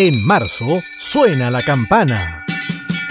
En 0.00 0.24
marzo 0.24 0.84
suena 0.96 1.50
la 1.50 1.60
campana. 1.60 2.47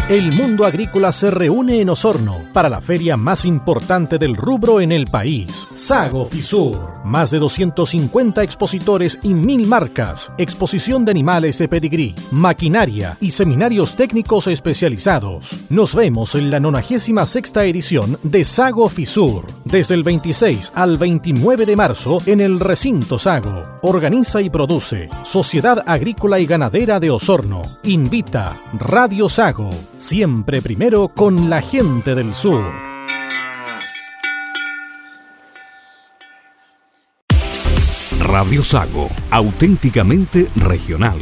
El 0.09 0.31
mundo 0.31 0.65
agrícola 0.65 1.11
se 1.11 1.29
reúne 1.29 1.81
en 1.81 1.89
Osorno 1.89 2.45
para 2.53 2.69
la 2.69 2.79
feria 2.79 3.17
más 3.17 3.43
importante 3.43 4.17
del 4.17 4.37
rubro 4.37 4.79
en 4.79 4.93
el 4.93 5.05
país, 5.05 5.67
Sago 5.73 6.25
Fisur. 6.25 7.01
Más 7.03 7.31
de 7.31 7.39
250 7.39 8.41
expositores 8.41 9.19
y 9.21 9.33
mil 9.33 9.67
marcas, 9.67 10.31
exposición 10.37 11.03
de 11.03 11.11
animales 11.11 11.57
de 11.57 11.67
pedigrí, 11.67 12.15
maquinaria 12.31 13.17
y 13.19 13.31
seminarios 13.31 13.97
técnicos 13.97 14.47
especializados. 14.47 15.65
Nos 15.69 15.93
vemos 15.93 16.35
en 16.35 16.51
la 16.51 16.61
96 16.61 17.51
edición 17.57 18.17
de 18.23 18.45
Sago 18.45 18.87
Fisur, 18.87 19.45
desde 19.65 19.95
el 19.95 20.03
26 20.03 20.71
al 20.73 20.95
29 20.95 21.65
de 21.65 21.75
marzo 21.75 22.19
en 22.25 22.39
el 22.39 22.61
recinto 22.61 23.19
Sago. 23.19 23.61
Organiza 23.81 24.41
y 24.41 24.49
produce 24.49 25.09
Sociedad 25.23 25.83
Agrícola 25.85 26.39
y 26.39 26.45
Ganadera 26.45 27.01
de 27.01 27.11
Osorno. 27.11 27.61
Invita 27.83 28.57
Radio 28.71 29.27
Sago 29.27 29.69
siempre 29.97 30.61
primero 30.61 31.09
con 31.09 31.49
la 31.49 31.61
gente 31.61 32.15
del 32.15 32.33
sur. 32.33 32.63
Radio 38.19 38.63
Sago, 38.63 39.09
auténticamente 39.31 40.47
regional. 40.55 41.19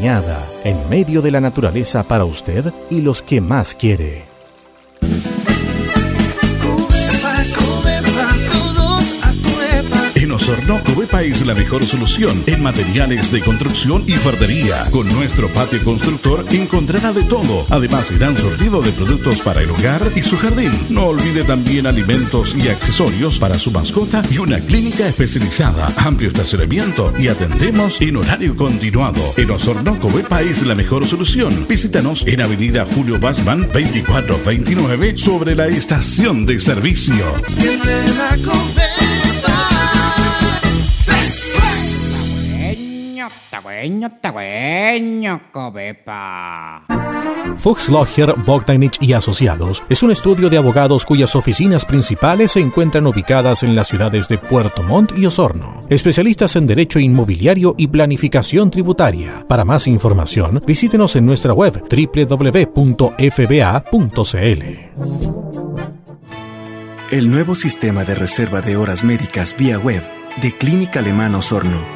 en 0.65 0.89
medio 0.89 1.23
de 1.23 1.31
la 1.31 1.41
naturaleza 1.41 2.03
para 2.03 2.25
usted 2.25 2.73
y 2.91 3.01
los 3.01 3.23
que 3.23 3.41
más 3.41 3.75
quiere. 3.75 4.25
Osorno, 10.47 10.81
Covepa 10.85 11.25
es 11.25 11.45
la 11.45 11.55
mejor 11.55 11.85
solución 11.85 12.45
en 12.47 12.63
materiales 12.63 13.33
de 13.33 13.41
construcción 13.41 14.05
y 14.07 14.13
fardería. 14.13 14.89
Con 14.93 15.13
nuestro 15.13 15.49
patio 15.49 15.83
constructor 15.83 16.45
encontrará 16.53 17.13
de 17.13 17.25
todo. 17.25 17.67
Además, 17.69 18.13
irán 18.13 18.39
sortido 18.39 18.81
de 18.81 18.93
productos 18.93 19.41
para 19.41 19.63
el 19.63 19.71
hogar 19.71 20.03
y 20.15 20.23
su 20.23 20.37
jardín. 20.39 20.71
No 20.89 21.07
olvide 21.07 21.43
también 21.43 21.89
alimentos 21.89 22.55
y 22.55 22.69
accesorios 22.69 23.41
para 23.41 23.59
su 23.59 23.73
mascota 23.73 24.23
y 24.31 24.39
una 24.39 24.61
clínica 24.61 25.09
especializada. 25.09 25.93
Amplio 25.97 26.29
estacionamiento 26.29 27.13
y 27.19 27.27
atendemos 27.27 28.01
en 28.01 28.19
horario 28.19 28.55
continuado. 28.55 29.21
En 29.37 29.51
Osorno, 29.51 29.99
Covepa 29.99 30.43
es 30.43 30.65
la 30.65 30.77
mejor 30.77 31.09
solución. 31.09 31.67
Visítanos 31.69 32.25
en 32.25 32.41
Avenida 32.41 32.87
Julio 32.95 33.19
Basman 33.19 33.63
2429 33.63 35.19
sobre 35.19 35.57
la 35.57 35.67
estación 35.67 36.47
de 36.47 36.61
servicio. 36.61 37.17
Fuchs 47.57 47.89
Logger, 47.89 48.35
Bogdanich 48.45 48.99
y 49.01 49.13
Asociados 49.13 49.83
es 49.89 50.03
un 50.03 50.11
estudio 50.11 50.51
de 50.51 50.59
abogados 50.59 51.05
cuyas 51.05 51.35
oficinas 51.37 51.85
principales 51.85 52.53
se 52.53 52.61
encuentran 52.61 53.07
ubicadas 53.07 53.63
en 53.63 53.75
las 53.75 53.89
ciudades 53.89 54.29
de 54.29 54.39
Puerto 54.39 54.83
Montt 54.83 55.17
y 55.17 55.27
Osorno. 55.27 55.83
Especialistas 55.89 56.57
en 56.57 56.67
derecho 56.67 56.99
inmobiliario 56.99 57.75
y 57.79 57.89
planificación 57.89 58.71
tributaria. 58.71 59.45
Para 59.49 59.65
más 59.65 59.87
información, 59.87 60.63
visítenos 60.67 61.17
en 61.17 61.27
nuestra 61.27 61.53
web 61.53 61.83
www.fba.cl. 61.89 62.77
El 67.11 67.31
nuevo 67.31 67.55
sistema 67.55 68.05
de 68.05 68.15
reserva 68.17 68.61
de 68.61 68.77
horas 68.77 69.05
médicas 69.05 69.57
vía 69.57 69.79
web 69.79 70.03
de 70.43 70.53
Clínica 70.53 70.99
Alemana 70.99 71.39
Osorno 71.39 71.96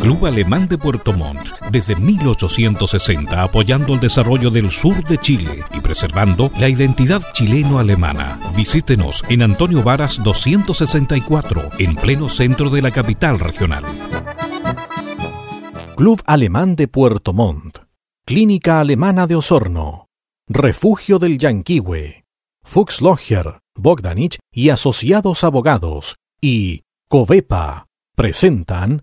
Club 0.00 0.24
Alemán 0.24 0.66
de 0.66 0.78
Puerto 0.78 1.12
Montt, 1.12 1.50
desde 1.70 1.94
1860 1.94 3.42
apoyando 3.42 3.92
el 3.92 4.00
desarrollo 4.00 4.50
del 4.50 4.70
sur 4.70 5.04
de 5.04 5.18
Chile 5.18 5.62
y 5.74 5.80
preservando 5.80 6.50
la 6.58 6.70
identidad 6.70 7.20
chileno-alemana. 7.34 8.40
Visítenos 8.56 9.22
en 9.28 9.42
Antonio 9.42 9.82
Varas 9.82 10.22
264, 10.24 11.70
en 11.78 11.96
pleno 11.96 12.30
centro 12.30 12.70
de 12.70 12.80
la 12.80 12.90
capital 12.90 13.38
regional. 13.38 13.84
Club 15.96 16.22
Alemán 16.24 16.76
de 16.76 16.88
Puerto 16.88 17.34
Montt, 17.34 17.80
Clínica 18.24 18.80
Alemana 18.80 19.26
de 19.26 19.36
Osorno, 19.36 20.08
Refugio 20.48 21.18
del 21.18 21.38
Yanquihue, 21.38 22.24
Fuchs 22.64 23.02
Logger, 23.02 23.58
Bogdanich 23.76 24.38
y 24.50 24.70
Asociados 24.70 25.44
Abogados 25.44 26.16
y 26.40 26.84
Covepa 27.08 27.86
presentan 28.16 29.02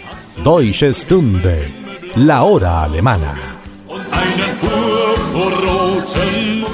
Deutsche 0.37 0.91
Stunde, 0.93 1.67
la 2.15 2.43
hora 2.43 2.83
alemana. 2.83 3.35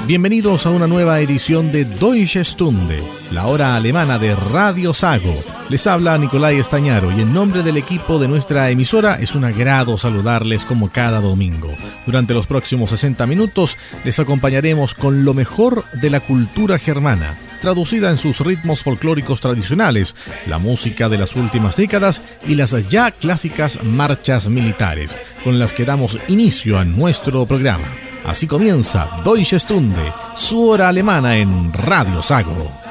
Bienvenidos 0.06 0.64
a 0.64 0.70
una 0.70 0.86
nueva 0.86 1.20
edición 1.20 1.70
de 1.70 1.84
Deutsche 1.84 2.44
Stunde, 2.44 3.02
la 3.30 3.46
hora 3.46 3.76
alemana 3.76 4.18
de 4.18 4.34
Radio 4.34 4.94
Sago 4.94 5.34
Les 5.68 5.86
habla 5.86 6.16
Nicolai 6.16 6.56
Estañaro 6.56 7.12
y 7.12 7.20
en 7.20 7.34
nombre 7.34 7.62
del 7.62 7.76
equipo 7.76 8.18
de 8.18 8.26
nuestra 8.26 8.70
emisora 8.70 9.18
es 9.20 9.34
un 9.34 9.44
agrado 9.44 9.98
saludarles 9.98 10.64
como 10.64 10.90
cada 10.90 11.20
domingo. 11.20 11.70
Durante 12.06 12.32
los 12.32 12.46
próximos 12.46 12.88
60 12.88 13.26
minutos 13.26 13.76
les 14.04 14.18
acompañaremos 14.18 14.94
con 14.94 15.26
lo 15.26 15.34
mejor 15.34 15.84
de 15.92 16.08
la 16.08 16.20
cultura 16.20 16.78
germana, 16.78 17.36
traducida 17.60 18.10
en 18.10 18.16
sus 18.16 18.40
ritmos 18.40 18.82
folclóricos 18.82 19.40
tradicionales, 19.40 20.14
la 20.46 20.58
música 20.58 21.08
de 21.08 21.18
las 21.18 21.36
últimas 21.36 21.76
décadas 21.76 22.22
y 22.46 22.54
las 22.54 22.88
ya 22.88 23.10
clásicas 23.10 23.82
marchas 23.82 24.48
militares, 24.48 25.16
con 25.44 25.58
las 25.58 25.72
que 25.72 25.84
damos 25.84 26.18
inicio 26.28 26.78
a 26.78 26.84
nuestro 26.84 27.46
programa. 27.46 27.86
Así 28.24 28.46
comienza 28.46 29.08
Deutsche 29.24 29.58
Stunde, 29.58 30.12
su 30.34 30.68
hora 30.68 30.88
alemana 30.88 31.36
en 31.36 31.72
Radio 31.72 32.20
Sago. 32.22 32.87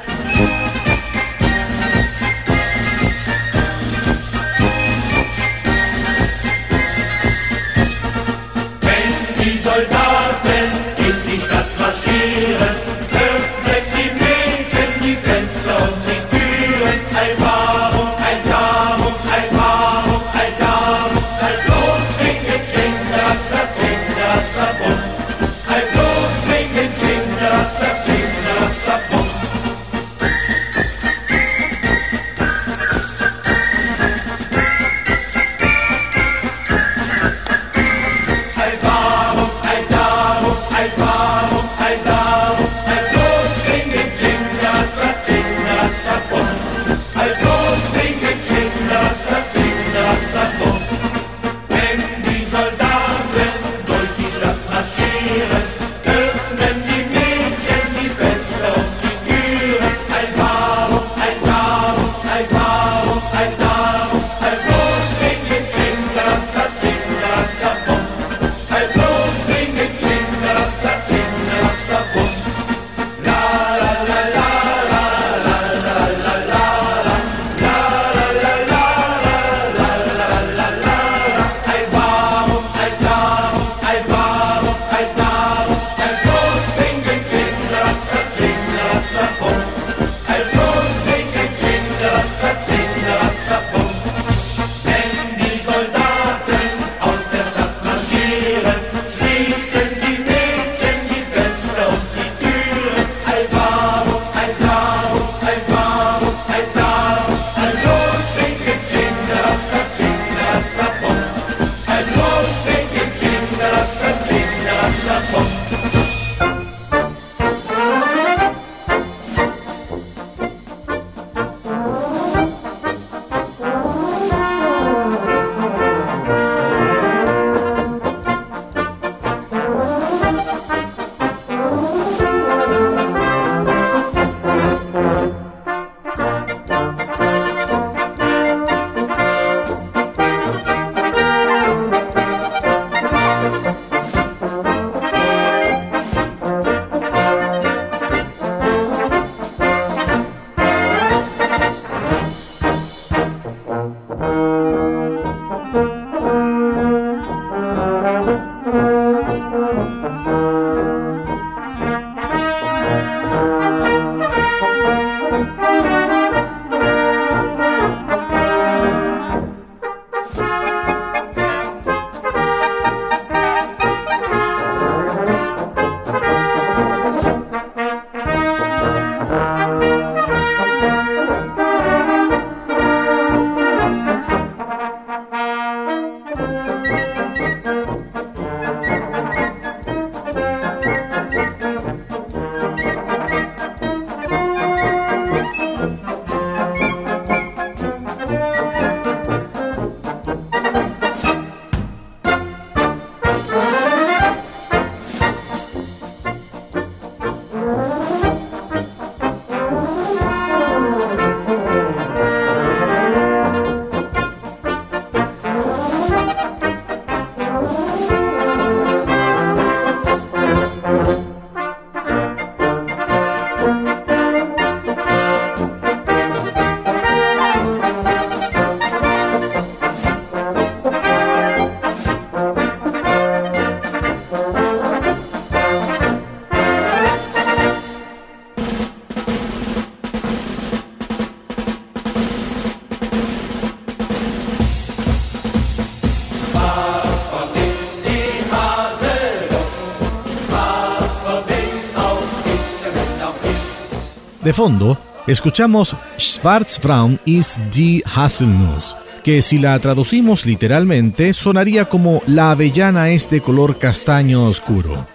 Fondo, 254.58 254.98
escuchamos 255.28 255.94
Schwarzfrauen 256.18 257.20
ist 257.24 257.60
die 257.72 258.02
Haselnuss, 258.04 258.96
que 259.22 259.40
si 259.40 259.56
la 259.56 259.78
traducimos 259.78 260.44
literalmente 260.44 261.32
sonaría 261.32 261.84
como 261.84 262.22
La 262.26 262.50
avellana 262.50 263.10
es 263.10 263.30
de 263.30 263.40
color 263.40 263.78
castaño 263.78 264.46
oscuro. 264.46 265.06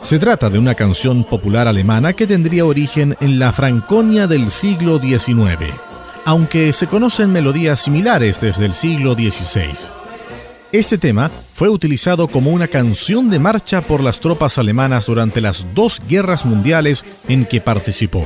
Se 0.00 0.20
trata 0.20 0.48
de 0.48 0.60
una 0.60 0.76
canción 0.76 1.24
popular 1.24 1.66
alemana 1.66 2.12
que 2.12 2.28
tendría 2.28 2.66
origen 2.66 3.16
en 3.20 3.40
la 3.40 3.52
Franconia 3.52 4.28
del 4.28 4.48
siglo 4.48 5.00
XIX. 5.00 5.74
aunque 6.24 6.72
se 6.72 6.86
conocen 6.86 7.32
melodías 7.32 7.80
similares 7.80 8.40
desde 8.40 8.64
el 8.64 8.74
siglo 8.74 9.14
XVI. 9.14 9.90
Este 10.70 10.98
tema 10.98 11.32
fue 11.52 11.68
utilizado 11.68 12.28
como 12.28 12.52
una 12.52 12.68
canción 12.68 13.28
de 13.28 13.40
marcha 13.40 13.80
por 13.80 14.00
las 14.00 14.20
tropas 14.20 14.56
alemanas 14.56 15.06
durante 15.06 15.40
las 15.40 15.66
dos 15.74 16.00
guerras 16.08 16.46
mundiales 16.46 17.04
en 17.26 17.44
que 17.44 17.60
participó. 17.60 18.24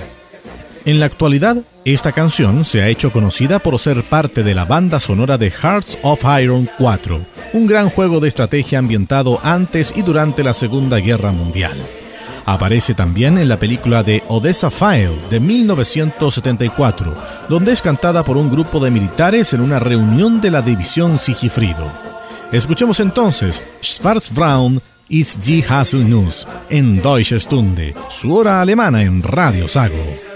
En 0.88 1.00
la 1.00 1.04
actualidad, 1.04 1.58
esta 1.84 2.12
canción 2.12 2.64
se 2.64 2.80
ha 2.80 2.88
hecho 2.88 3.12
conocida 3.12 3.58
por 3.58 3.78
ser 3.78 4.04
parte 4.04 4.42
de 4.42 4.54
la 4.54 4.64
banda 4.64 5.00
sonora 5.00 5.36
de 5.36 5.50
Hearts 5.50 5.98
of 6.00 6.24
Iron 6.40 6.66
4, 6.78 7.20
un 7.52 7.66
gran 7.66 7.90
juego 7.90 8.20
de 8.20 8.28
estrategia 8.28 8.78
ambientado 8.78 9.38
antes 9.42 9.92
y 9.94 10.00
durante 10.00 10.42
la 10.42 10.54
Segunda 10.54 10.96
Guerra 10.96 11.30
Mundial. 11.30 11.76
Aparece 12.46 12.94
también 12.94 13.36
en 13.36 13.50
la 13.50 13.58
película 13.58 14.02
de 14.02 14.22
Odessa 14.28 14.70
File 14.70 15.18
de 15.28 15.40
1974, 15.40 17.14
donde 17.50 17.72
es 17.72 17.82
cantada 17.82 18.24
por 18.24 18.38
un 18.38 18.50
grupo 18.50 18.80
de 18.80 18.90
militares 18.90 19.52
en 19.52 19.60
una 19.60 19.78
reunión 19.78 20.40
de 20.40 20.50
la 20.50 20.62
División 20.62 21.18
Sigifrido. 21.18 21.84
Escuchemos 22.50 22.98
entonces 23.00 23.62
Schwarzbraun 23.82 24.80
ist 25.10 25.44
die 25.44 25.62
Haselnuss 25.68 26.48
en 26.70 27.02
Deutsche 27.02 27.38
Stunde, 27.38 27.94
su 28.08 28.34
hora 28.34 28.62
alemana 28.62 29.02
en 29.02 29.22
Radio 29.22 29.68
Sago. 29.68 30.27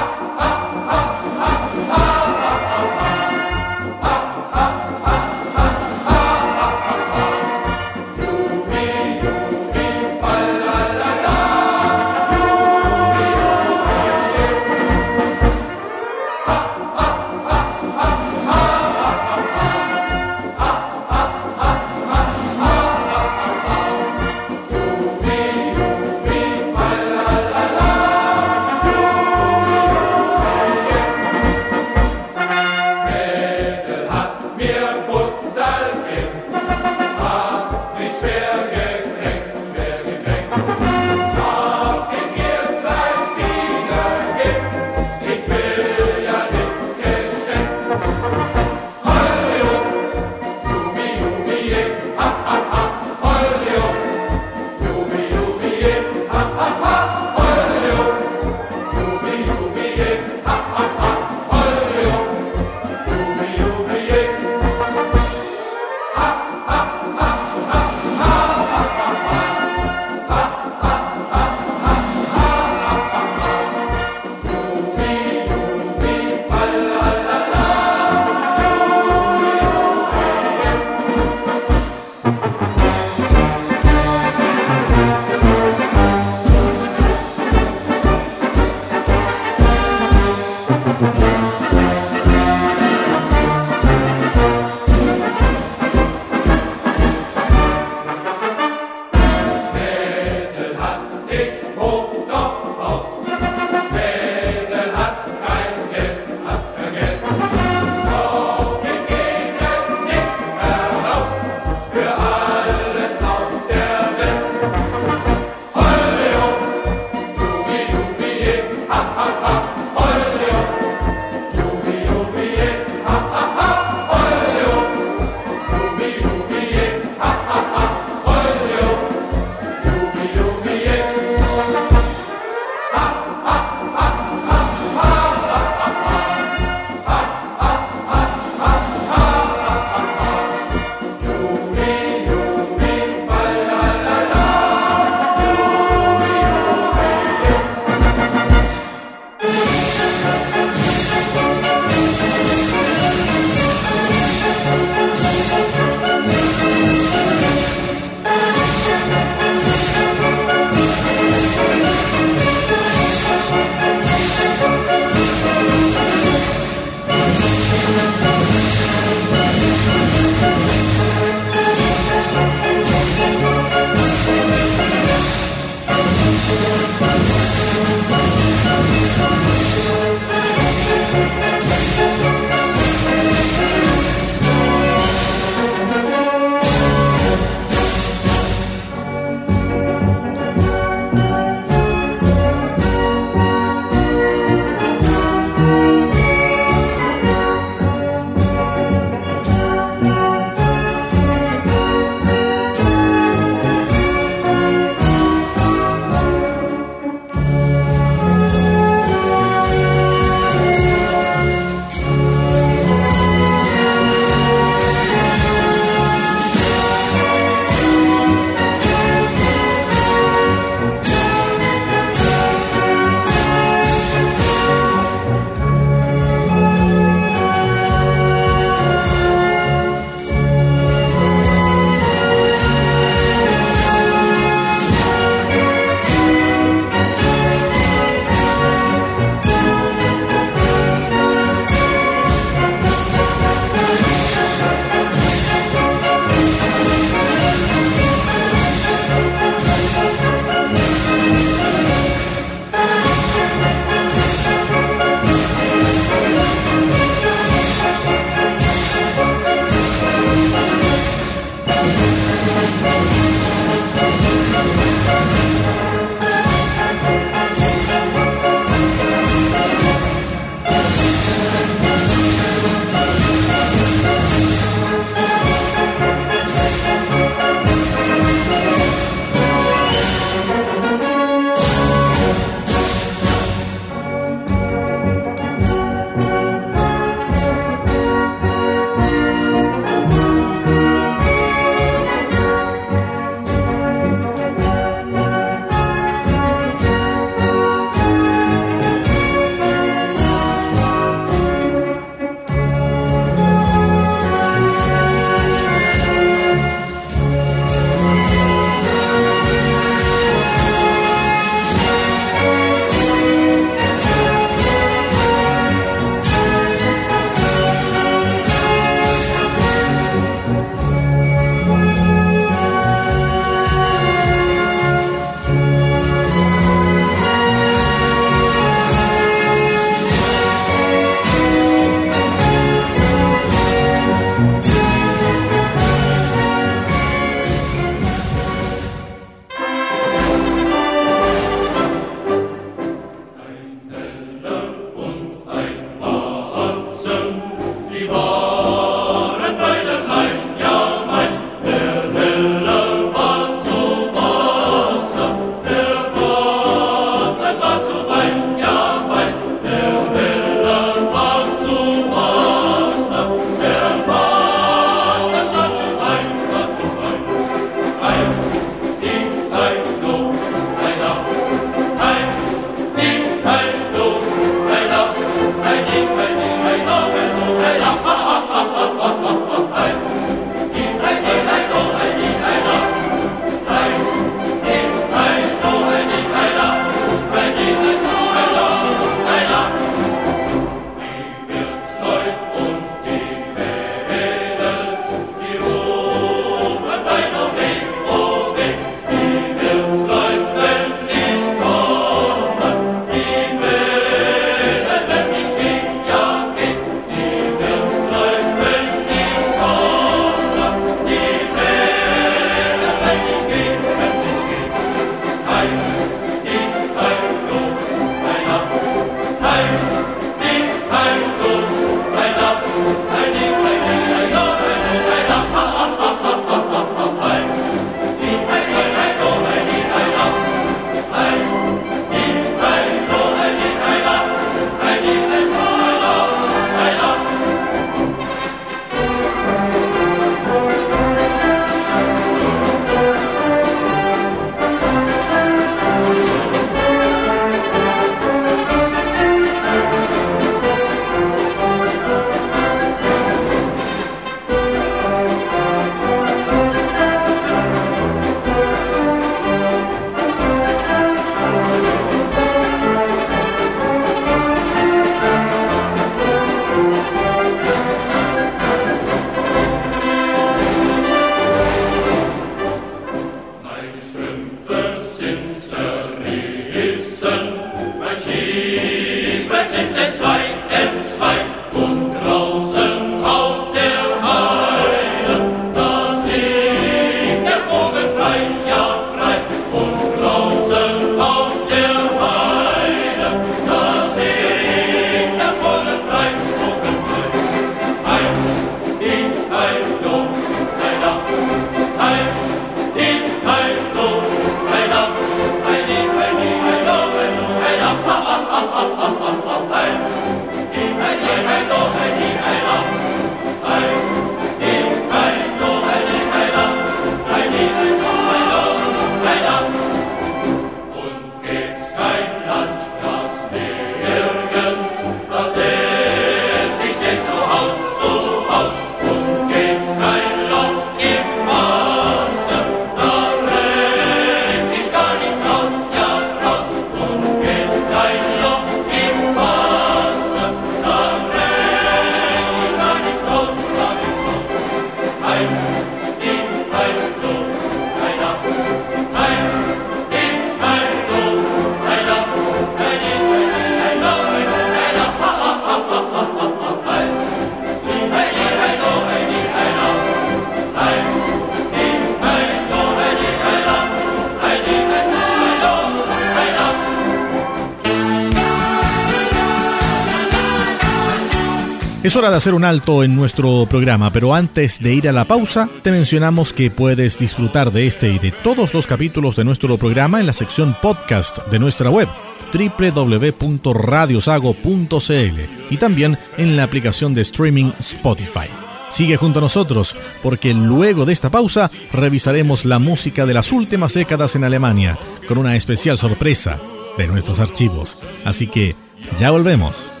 Es 572.03 572.15
hora 572.15 572.31
de 572.31 572.37
hacer 572.37 572.55
un 572.55 572.65
alto 572.65 573.03
en 573.03 573.15
nuestro 573.15 573.67
programa, 573.69 574.09
pero 574.09 574.33
antes 574.33 574.79
de 574.79 574.91
ir 574.91 575.07
a 575.07 575.11
la 575.11 575.25
pausa, 575.25 575.69
te 575.83 575.91
mencionamos 575.91 576.51
que 576.51 576.71
puedes 576.71 577.19
disfrutar 577.19 577.71
de 577.71 577.85
este 577.85 578.09
y 578.09 578.17
de 578.17 578.31
todos 578.31 578.73
los 578.73 578.87
capítulos 578.87 579.35
de 579.35 579.43
nuestro 579.43 579.77
programa 579.77 580.19
en 580.19 580.25
la 580.25 580.33
sección 580.33 580.75
podcast 580.81 581.45
de 581.49 581.59
nuestra 581.59 581.91
web 581.91 582.07
www.radiosago.cl 582.51 585.39
y 585.69 585.77
también 585.77 586.17
en 586.37 586.57
la 586.57 586.63
aplicación 586.63 587.13
de 587.13 587.21
streaming 587.21 587.71
Spotify. 587.79 588.47
Sigue 588.89 589.15
junto 589.15 589.37
a 589.37 589.43
nosotros 589.43 589.95
porque 590.23 590.55
luego 590.55 591.05
de 591.05 591.13
esta 591.13 591.29
pausa 591.29 591.69
revisaremos 591.93 592.65
la 592.65 592.79
música 592.79 593.27
de 593.27 593.35
las 593.35 593.51
últimas 593.51 593.93
décadas 593.93 594.35
en 594.35 594.43
Alemania 594.43 594.97
con 595.27 595.37
una 595.37 595.55
especial 595.55 595.99
sorpresa 595.99 596.59
de 596.97 597.07
nuestros 597.07 597.39
archivos. 597.39 598.01
Así 598.25 598.47
que 598.47 598.75
ya 599.19 599.29
volvemos. 599.29 600.00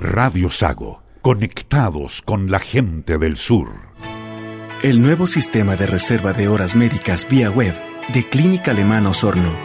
Radio 0.00 0.50
Sago, 0.50 1.02
conectados 1.22 2.20
con 2.20 2.50
la 2.50 2.58
gente 2.58 3.16
del 3.16 3.36
sur. 3.36 3.68
El 4.82 5.00
nuevo 5.00 5.26
sistema 5.26 5.76
de 5.76 5.86
reserva 5.86 6.34
de 6.34 6.48
horas 6.48 6.76
médicas 6.76 7.26
vía 7.26 7.48
web 7.50 7.74
de 8.12 8.28
Clínica 8.28 8.72
Alemana 8.72 9.10
Osorno 9.10 9.56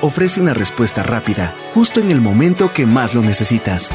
ofrece 0.00 0.40
una 0.40 0.54
respuesta 0.54 1.02
rápida 1.02 1.54
justo 1.74 2.00
en 2.00 2.10
el 2.10 2.22
momento 2.22 2.72
que 2.72 2.86
más 2.86 3.14
lo 3.14 3.20
necesitas. 3.20 3.90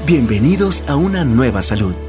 Bienvenidos 0.05 0.83
a 0.89 0.97
una 0.97 1.25
nueva 1.25 1.63
salud. 1.63 2.06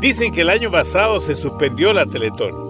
Dicen 0.00 0.32
que 0.32 0.40
el 0.40 0.50
año 0.50 0.72
pasado 0.72 1.20
se 1.20 1.36
suspendió 1.36 1.92
la 1.92 2.06
Teletón 2.06 2.69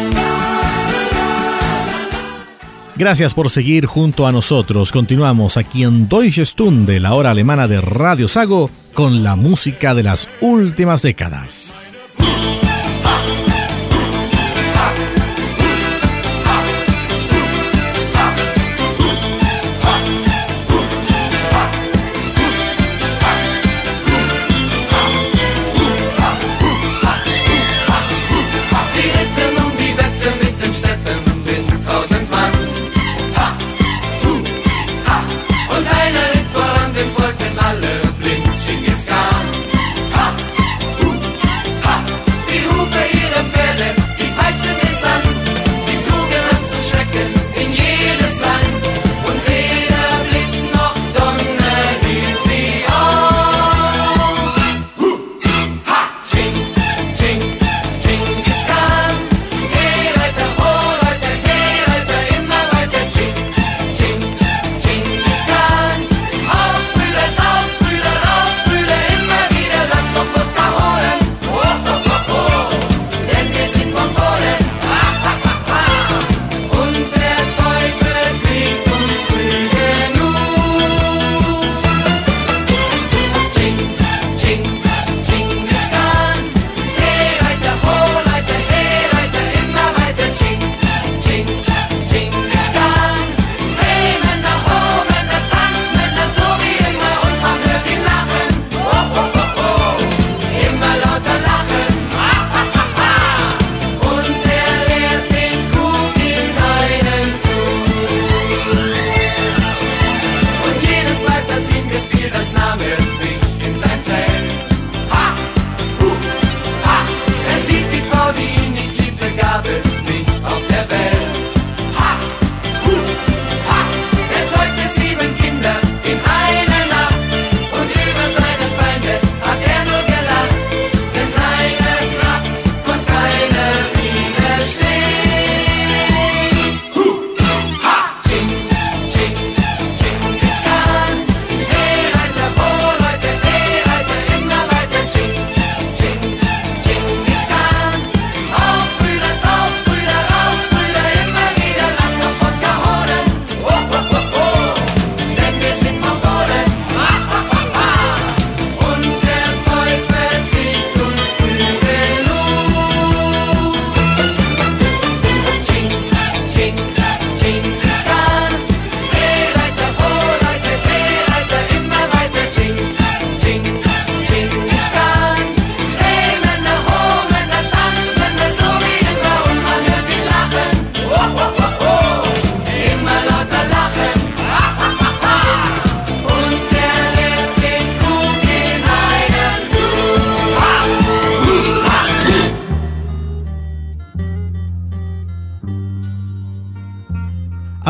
Gracias 3.01 3.33
por 3.33 3.49
seguir 3.49 3.87
junto 3.87 4.27
a 4.27 4.31
nosotros. 4.31 4.91
Continuamos 4.91 5.57
aquí 5.57 5.81
en 5.81 6.07
Deutsche 6.07 6.45
Stunde, 6.45 6.99
la 6.99 7.15
hora 7.15 7.31
alemana 7.31 7.67
de 7.67 7.81
Radio 7.81 8.27
Sago, 8.27 8.69
con 8.93 9.23
la 9.23 9.35
música 9.35 9.95
de 9.95 10.03
las 10.03 10.29
últimas 10.39 11.01
décadas. 11.01 11.97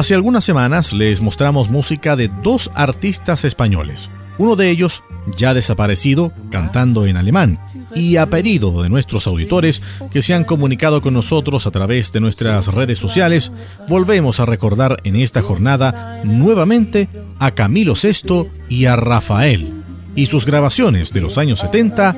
Hace 0.01 0.15
algunas 0.15 0.43
semanas 0.43 0.93
les 0.93 1.21
mostramos 1.21 1.69
música 1.69 2.15
de 2.15 2.27
dos 2.41 2.71
artistas 2.73 3.45
españoles, 3.45 4.09
uno 4.39 4.55
de 4.55 4.71
ellos 4.71 5.03
ya 5.37 5.53
desaparecido 5.53 6.31
cantando 6.49 7.05
en 7.05 7.17
alemán, 7.17 7.59
y 7.93 8.17
a 8.17 8.25
pedido 8.25 8.81
de 8.81 8.89
nuestros 8.89 9.27
auditores 9.27 9.83
que 10.11 10.23
se 10.23 10.33
han 10.33 10.43
comunicado 10.43 11.03
con 11.03 11.13
nosotros 11.13 11.67
a 11.67 11.69
través 11.69 12.11
de 12.11 12.19
nuestras 12.19 12.73
redes 12.73 12.97
sociales, 12.97 13.51
volvemos 13.87 14.39
a 14.39 14.47
recordar 14.47 14.97
en 15.03 15.17
esta 15.17 15.43
jornada 15.43 16.23
nuevamente 16.23 17.07
a 17.37 17.51
Camilo 17.51 17.93
VI 17.93 18.47
y 18.69 18.85
a 18.85 18.95
Rafael 18.95 19.71
y 20.15 20.25
sus 20.25 20.47
grabaciones 20.47 21.13
de 21.13 21.21
los 21.21 21.37
años 21.37 21.59
70 21.59 22.15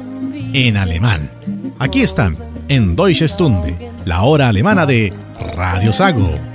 en 0.53 0.77
alemán. 0.77 1.31
Aquí 1.79 2.01
están, 2.01 2.37
en 2.69 2.95
Deutsche 2.95 3.27
Stunde, 3.27 3.75
la 4.05 4.21
hora 4.21 4.47
alemana 4.47 4.85
de 4.85 5.11
Radio 5.57 5.91
Sago. 5.91 6.52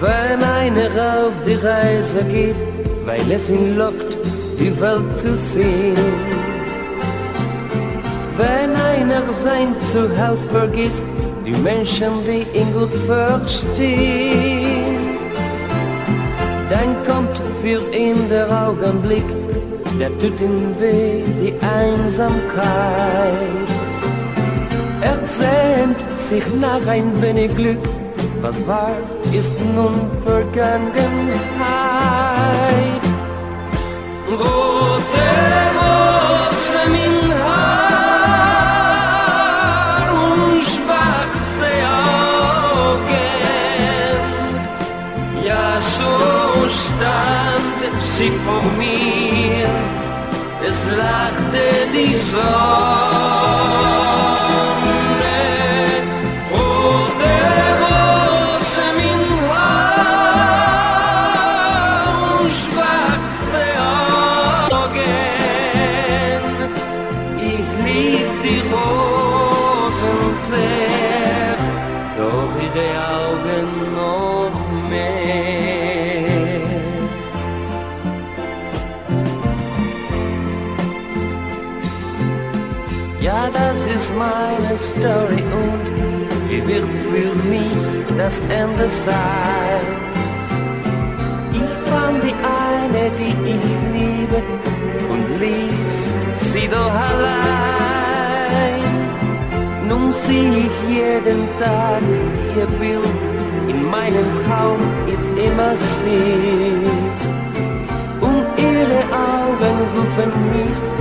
Wenn 0.00 0.42
einer 0.44 1.26
auf 1.26 1.32
die 1.44 1.54
Reise 1.54 2.22
geht, 2.24 2.54
weil 3.04 3.32
es 3.32 3.50
ihn 3.50 3.76
lockt, 3.76 4.16
die 4.60 4.80
Welt 4.80 5.20
zu 5.20 5.36
sehen. 5.36 5.96
Wenn 8.36 8.70
einer 8.76 9.24
sein 9.32 9.74
Zuhause 9.92 10.48
vergisst, 10.50 11.02
die 11.44 11.50
Menschen, 11.50 12.12
die 12.24 12.46
ihn 12.56 12.72
gut 12.72 12.94
verstehen, 13.06 14.98
dann 16.70 16.90
kommt 17.04 17.42
für 17.60 17.80
ihn 17.92 18.28
der 18.30 18.48
Augenblick, 18.68 19.24
der 19.98 20.10
tut 20.20 20.40
ihm 20.40 20.78
weh, 20.78 21.24
die 21.42 21.54
Einsamkeit. 21.60 23.32
Er 25.00 25.18
sehnt 25.24 26.00
sich 26.28 26.44
nach 26.60 26.86
ein 26.86 27.10
wenig 27.20 27.52
Glück, 27.56 27.82
was 28.42 28.66
war, 28.66 28.96
ist 29.32 29.52
nun 29.74 29.94
Vergangenheit. 30.24 31.08
Rote 34.28 35.28
Rosen 35.78 36.94
in 37.06 37.18
Haar 37.42 37.66
und 40.22 40.62
schwarze 40.72 41.70
Augen. 42.86 43.20
Ja, 45.44 45.68
so 45.80 46.12
stand 46.84 47.94
sie 48.00 48.32
vor 48.44 48.66
mir, 48.76 49.70
es 50.68 50.78
lachte 50.96 51.64
die 51.94 52.14
Sonne. 52.16 53.97
Meine 84.18 84.76
Story 84.78 85.42
und 85.62 85.84
wie 86.48 86.66
wird 86.66 86.84
für 87.10 87.32
mich 87.48 88.16
das 88.16 88.40
Ende 88.48 88.88
sein? 89.06 89.82
Ich 91.52 91.72
fand 91.90 92.22
die 92.24 92.34
eine, 92.64 93.02
die 93.18 93.34
ich 93.54 93.66
liebe 93.96 94.38
und 95.12 95.26
ließ 95.42 95.96
sie 96.52 96.68
doch 96.68 96.94
allein. 97.10 98.82
Nun 99.88 100.12
sieh 100.12 100.66
ich 100.66 100.76
jeden 100.96 101.42
Tag 101.60 102.02
ihr 102.56 102.66
Bild 102.80 103.14
in 103.68 103.80
meinem 103.84 104.28
Traum 104.44 104.80
jetzt 105.06 105.32
immer 105.48 105.72
sie. 105.96 106.82
Und 108.20 108.46
ihre 108.56 109.00
Augen 109.32 109.76
rufen 109.94 110.32
mich 110.52 110.97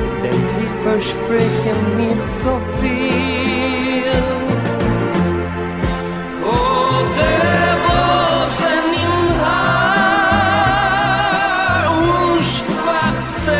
versprechen 0.88 1.82
mir 1.97 2.19
so 2.43 2.54
viel. 2.80 4.17
Rote 6.45 7.32
Rosen 7.86 8.88
im 9.06 9.17
Haar 9.41 10.23
und 12.04 12.41
schwarze 12.54 13.58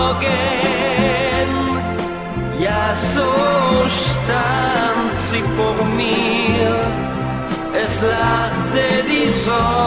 Augen, 0.00 0.40
ja 2.66 2.84
so 3.12 3.28
stand 4.02 5.12
sie 5.28 5.44
vor 5.56 5.78
mir, 6.00 6.74
es 7.84 7.94
lachte 8.12 8.84
die 9.10 9.28
Sonne. 9.28 9.77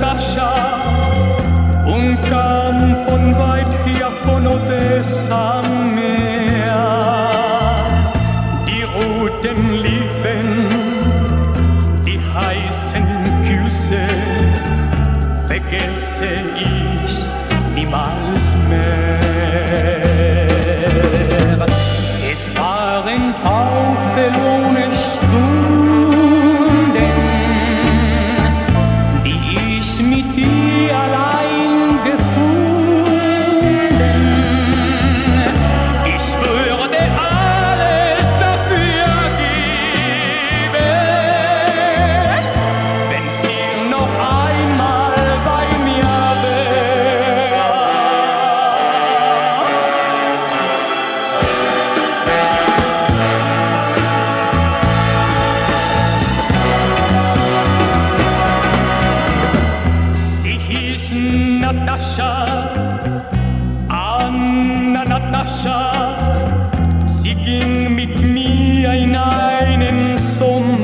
Natascha 0.00 0.54
und 1.84 2.20
kam 2.22 2.96
von 3.06 3.38
weit 3.38 3.72
her 3.84 4.10
von 4.24 4.46
Odessa 4.46 5.60
Meer. 5.94 7.34
Die 8.66 8.82
roten 8.82 9.70
Lippen, 9.72 10.68
die 12.06 12.18
heißen 12.18 13.06
Küsse, 13.42 14.06
vergesse 15.46 16.49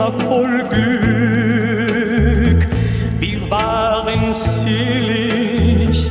Sommer 0.06 0.20
voll 0.20 0.62
Glück. 0.68 2.66
Wir 3.18 3.50
waren 3.50 4.32
selig 4.32 6.10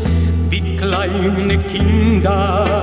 wie 0.50 0.76
kleine 0.76 1.58
Kinder 1.60 2.75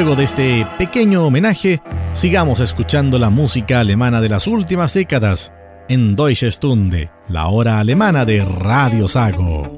luego 0.00 0.16
de 0.16 0.24
este 0.24 0.66
pequeño 0.78 1.26
homenaje, 1.26 1.82
sigamos 2.14 2.60
escuchando 2.60 3.18
la 3.18 3.28
música 3.28 3.80
alemana 3.80 4.22
de 4.22 4.30
las 4.30 4.46
últimas 4.46 4.94
décadas 4.94 5.52
en 5.90 6.16
Deutsche 6.16 6.50
Stunde, 6.50 7.10
la 7.28 7.48
hora 7.48 7.80
alemana 7.80 8.24
de 8.24 8.42
Radio 8.42 9.06
Sago. 9.06 9.76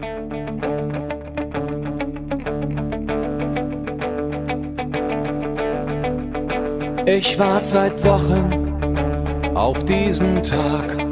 Ich 7.04 7.36
warte 7.36 7.66
seit 7.66 8.04
Wochen 8.04 9.56
auf 9.56 9.84
diesen 9.84 10.40
Tag 10.44 11.04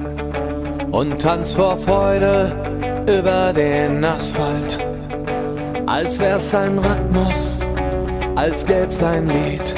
und 0.93 1.21
tanz 1.21 1.53
vor 1.53 1.77
Freude 1.79 2.53
über 3.09 3.53
den 3.53 4.05
Asphalt, 4.05 4.79
als 5.87 6.17
wär's 6.21 6.55
ein 6.55 6.79
Rhythmus 6.79 7.61
als 8.41 8.65
gäb's 8.65 9.03
ein 9.03 9.29
Lied, 9.29 9.75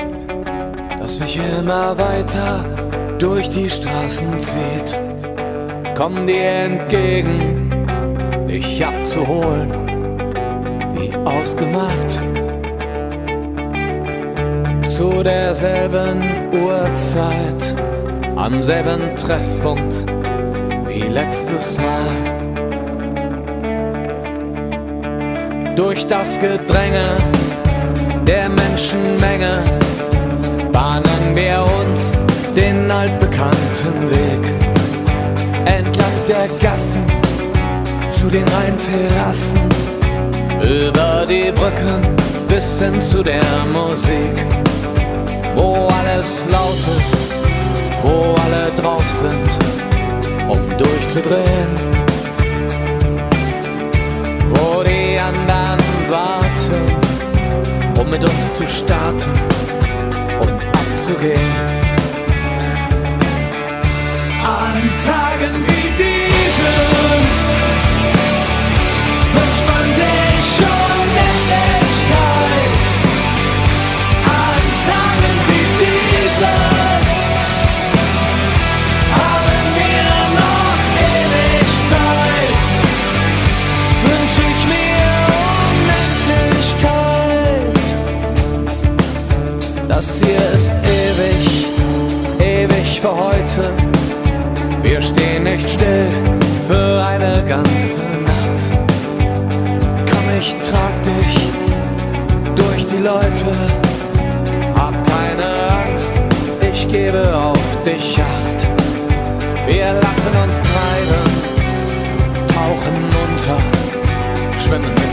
das 1.00 1.18
mich 1.18 1.36
immer 1.58 1.98
weiter 1.98 2.64
durch 3.18 3.50
die 3.50 3.68
Straßen 3.68 4.38
zieht. 4.38 4.96
Komm 5.96 6.28
dir 6.28 6.44
entgegen, 6.66 7.72
dich 8.48 8.86
abzuholen, 8.86 9.68
wie 10.94 11.12
ausgemacht. 11.24 12.20
Zu 14.88 15.24
derselben 15.24 16.22
Uhrzeit, 16.54 17.76
am 18.36 18.62
selben 18.62 19.16
Treffpunkt 19.16 20.06
wie 20.86 21.08
letztes 21.08 21.78
Mal. 21.78 22.12
Durch 25.74 26.06
das 26.06 26.38
Gedränge 26.38 27.16
der 28.26 28.48
Menschenmenge 28.48 29.64
bahnen 30.72 31.34
wir 31.34 31.64
uns 31.80 32.22
den 32.56 32.90
altbekannten 32.90 34.10
Weg. 34.10 34.44
Entlang 35.64 36.16
der 36.28 36.48
Gassen 36.60 37.04
zu 38.12 38.28
den 38.28 38.44
Rheinterrassen, 38.48 39.60
über 40.62 41.26
die 41.28 41.50
Brücken 41.52 42.06
bis 42.48 42.80
hin 42.80 43.00
zu 43.00 43.22
der 43.22 43.42
Musik, 43.72 44.34
wo 45.54 45.88
alles 46.00 46.44
laut 46.50 46.78
ist, 47.00 47.16
wo 48.02 48.36
alle 48.44 48.70
drauf 48.76 49.04
sind, 49.20 49.50
um 50.48 50.60
durchzudrehen, 50.78 51.91
mit 58.12 58.22
uns 58.24 58.52
zu 58.52 58.68
starten 58.68 59.32
und 60.38 60.52
abzugehen. 60.80 61.50
An 64.44 64.82
Tagen 65.06 65.54
wie 65.66 65.71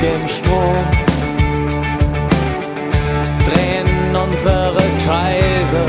dem 0.01 0.27
Strom, 0.27 0.75
drehen 3.47 4.15
unsere 4.15 4.81
Kreise, 5.05 5.85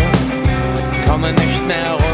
kommen 1.07 1.35
nicht 1.35 1.67
mehr 1.69 1.93
runter, 1.93 2.10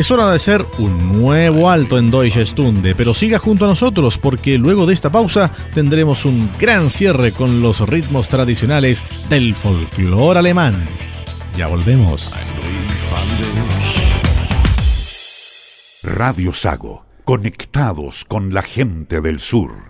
Es 0.00 0.10
hora 0.10 0.30
de 0.30 0.36
hacer 0.36 0.64
un 0.78 1.20
nuevo 1.20 1.68
alto 1.68 1.98
en 1.98 2.10
Deutsche 2.10 2.46
Stunde, 2.46 2.94
pero 2.94 3.12
siga 3.12 3.38
junto 3.38 3.66
a 3.66 3.68
nosotros 3.68 4.16
porque 4.16 4.56
luego 4.56 4.86
de 4.86 4.94
esta 4.94 5.12
pausa 5.12 5.52
tendremos 5.74 6.24
un 6.24 6.50
gran 6.58 6.88
cierre 6.88 7.32
con 7.32 7.60
los 7.60 7.86
ritmos 7.86 8.30
tradicionales 8.30 9.04
del 9.28 9.54
folclore 9.54 10.38
alemán. 10.38 10.86
Ya 11.54 11.66
volvemos. 11.66 12.32
Radio 16.02 16.54
Sago, 16.54 17.04
conectados 17.24 18.24
con 18.24 18.54
la 18.54 18.62
gente 18.62 19.20
del 19.20 19.38
sur. 19.38 19.89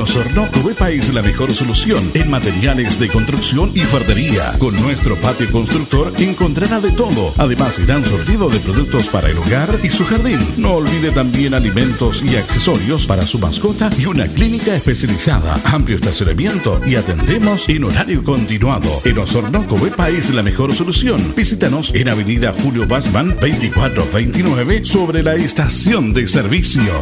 Osorno, 0.00 0.48
Covepa 0.50 0.90
es 0.90 1.12
la 1.12 1.22
mejor 1.22 1.54
solución 1.54 2.10
en 2.14 2.30
materiales 2.30 2.98
de 2.98 3.08
construcción 3.08 3.70
y 3.74 3.80
fardería. 3.80 4.52
Con 4.58 4.74
nuestro 4.80 5.16
patio 5.16 5.50
constructor 5.50 6.12
encontrará 6.18 6.80
de 6.80 6.90
todo. 6.92 7.32
Además, 7.36 7.78
irán 7.78 8.04
sortido 8.04 8.48
de 8.48 8.58
productos 8.60 9.08
para 9.08 9.30
el 9.30 9.38
hogar 9.38 9.68
y 9.82 9.90
su 9.90 10.04
jardín. 10.04 10.38
No 10.56 10.74
olvide 10.74 11.10
también 11.10 11.54
alimentos 11.54 12.22
y 12.22 12.36
accesorios 12.36 13.06
para 13.06 13.26
su 13.26 13.38
mascota 13.38 13.90
y 13.98 14.06
una 14.06 14.26
clínica 14.26 14.74
especializada. 14.74 15.60
Amplio 15.64 15.96
estacionamiento 15.96 16.80
y 16.86 16.96
atendemos 16.96 17.68
en 17.68 17.84
horario 17.84 18.22
continuado. 18.22 18.90
En 19.04 19.18
Osorno, 19.18 19.66
Covepa 19.66 20.10
es 20.10 20.30
la 20.34 20.42
mejor 20.42 20.74
solución. 20.74 21.34
Visítanos 21.36 21.92
en 21.94 22.08
Avenida 22.08 22.54
Julio 22.62 22.86
Basman 22.86 23.28
2429 23.28 24.84
sobre 24.84 25.22
la 25.22 25.34
estación 25.34 26.12
de 26.12 26.28
servicio. 26.28 26.92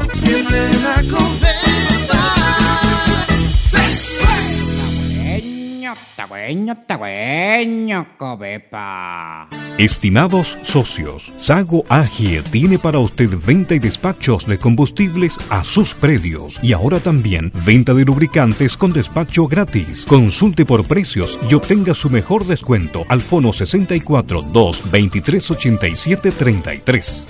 Estimados 9.79 10.59
socios, 10.63 11.33
Sago 11.37 11.85
AG 11.89 12.43
tiene 12.51 12.79
para 12.79 12.99
usted 12.99 13.31
venta 13.47 13.75
y 13.75 13.79
despachos 13.79 14.47
de 14.47 14.59
combustibles 14.59 15.39
a 15.51 15.65
sus 15.65 15.95
predios 15.95 16.59
y 16.63 16.73
ahora 16.73 16.99
también 16.99 17.53
venta 17.65 17.95
de 17.95 18.05
lubricantes 18.05 18.77
con 18.77 18.93
despacho 18.93 19.47
gratis. 19.47 20.07
Consulte 20.07 20.65
por 20.65 20.85
precios 20.85 21.39
y 21.49 21.55
obtenga 21.55 21.95
su 21.95 22.11
mejor 22.11 22.47
descuento 22.47 23.05
al 23.09 23.21
fono 23.21 23.53
64 23.53 24.43
2 24.43 24.91
23 24.91 25.51
87 25.51 26.33
33. 26.33 27.27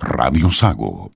Radio 0.00 0.50
Sago 0.50 1.15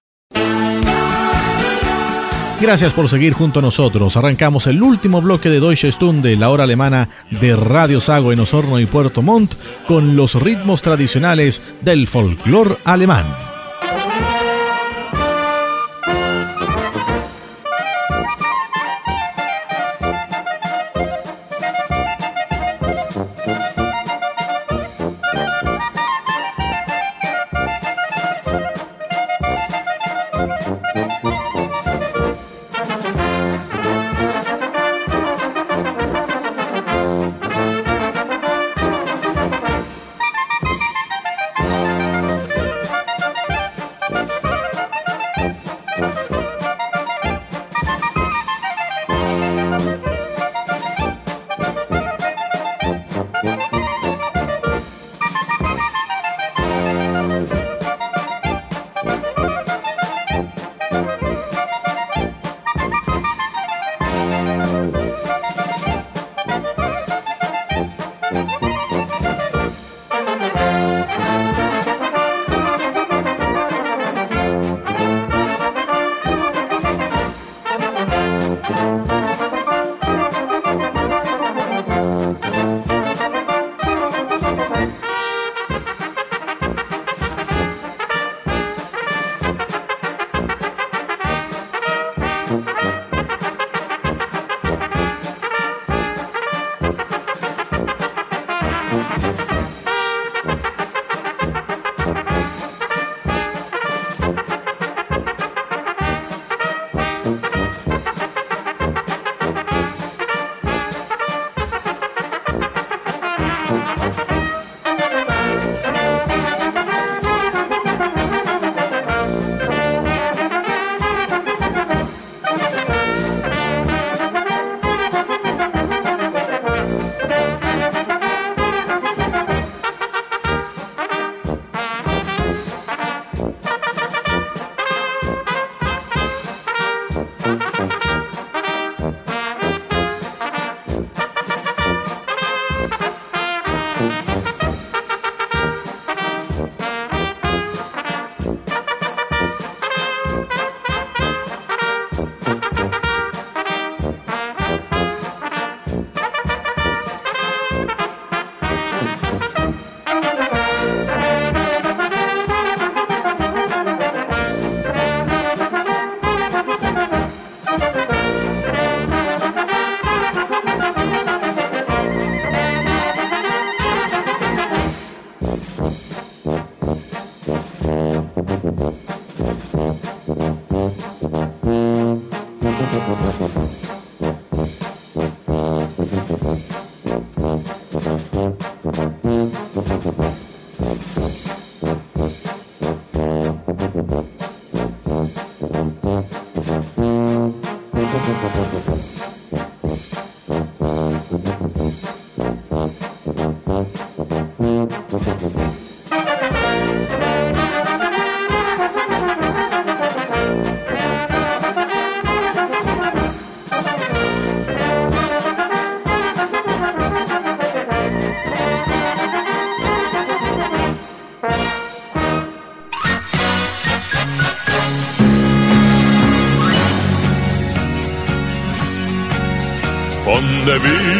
Gracias 2.60 2.92
por 2.92 3.08
seguir 3.08 3.32
junto 3.32 3.60
a 3.60 3.62
nosotros. 3.62 4.18
Arrancamos 4.18 4.66
el 4.66 4.82
último 4.82 5.22
bloque 5.22 5.48
de 5.48 5.60
Deutsche 5.60 5.90
Stunde, 5.90 6.36
la 6.36 6.50
hora 6.50 6.64
alemana 6.64 7.08
de 7.30 7.56
Radio 7.56 8.00
Sago 8.00 8.32
en 8.32 8.40
Osorno 8.40 8.78
y 8.78 8.84
Puerto 8.84 9.22
Montt, 9.22 9.54
con 9.88 10.14
los 10.14 10.34
ritmos 10.34 10.82
tradicionales 10.82 11.62
del 11.80 12.06
folclore 12.06 12.76
alemán. 12.84 13.49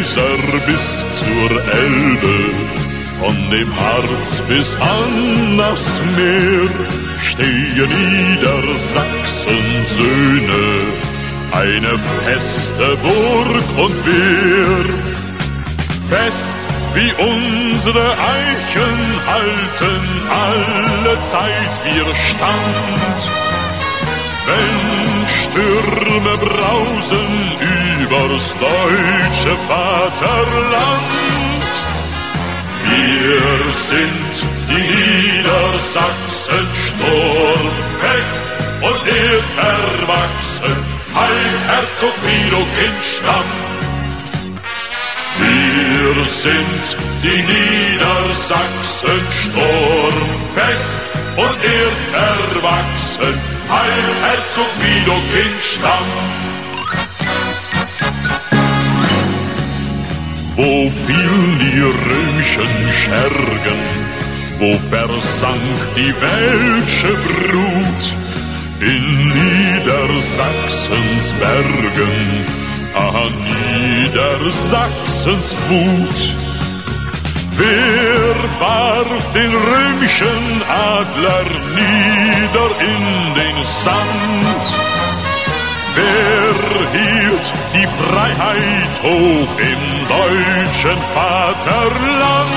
Weser 0.01 0.59
bis 0.65 1.05
zur 1.19 1.51
Elbe, 1.73 2.37
von 3.19 3.35
dem 3.51 3.69
Harz 3.79 4.41
bis 4.47 4.75
an 4.77 5.57
das 5.57 5.99
Meer, 6.17 6.69
stehen 7.21 7.91
Niedersachsens 8.09 9.95
Söhne, 9.95 10.65
eine 11.51 11.99
feste 12.23 12.97
Burg 13.03 13.67
und 13.77 14.05
Wehr. 14.07 14.85
Fest 16.09 16.57
wie 16.95 17.13
unsere 17.21 18.11
Eichen 18.11 18.99
halten 19.27 20.03
alle 20.29 21.15
Zeit 21.29 21.73
wir 21.85 22.15
Stand. 22.15 23.40
Wenn 24.51 25.27
Stürme 25.27 26.35
brausen 26.37 27.27
übers 28.01 28.53
deutsche 28.59 29.55
Vaterland. 29.67 31.11
Wir 32.89 33.73
sind 33.73 34.33
die 34.69 34.87
Niedersachsen 35.31 36.65
sturmfest 36.85 38.43
und 38.81 39.01
erwachsen, 39.57 40.75
ein 41.15 41.51
Herzog 41.69 42.15
Widokind 42.25 43.01
Stamm. 43.03 43.49
Wir 45.39 46.25
sind 46.25 46.85
die 47.23 47.41
Niedersachsen 47.53 49.21
sturmfest 49.41 50.97
und 51.37 51.57
erwachsen, 52.13 53.50
ein 53.71 54.05
Herzog 54.23 54.71
Widokind 54.81 55.61
Stamm. 55.61 56.09
Wo 60.55 60.89
fielen 61.05 61.59
die 61.59 61.81
römischen 61.81 62.73
Schergen? 62.91 63.81
Wo 64.59 64.77
versank 64.89 65.79
die 65.95 66.13
welsche 66.21 67.13
Brut? 67.27 68.03
In 68.81 69.05
Niedersachsens 69.29 71.25
Bergen, 71.39 72.19
ah, 72.95 73.29
Niedersachsens 74.03 75.55
Wut. 75.69 76.50
Wer 77.57 78.35
warf 78.59 79.33
den 79.33 79.53
römischen 79.53 80.63
Adler 80.69 81.45
nieder 81.75 82.69
in 82.79 83.33
den 83.33 83.63
Sand? 83.83 84.63
Wer 85.95 86.53
hielt 86.97 87.53
die 87.73 87.87
Freiheit 87.99 88.93
hoch 89.03 89.51
im 89.59 89.83
deutschen 90.07 91.01
Vaterland? 91.13 92.51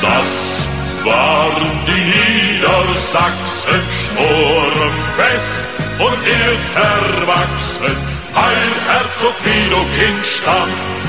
Das 0.00 0.66
waren 1.04 1.70
die 1.86 2.60
Niedersachsen 2.60 3.82
sturmfest 4.04 5.62
und 5.98 6.22
erwachsen, 6.76 7.96
ein 8.34 8.72
Herzog 8.88 9.34
Widokind 9.44 10.26
Stamm. 10.26 11.05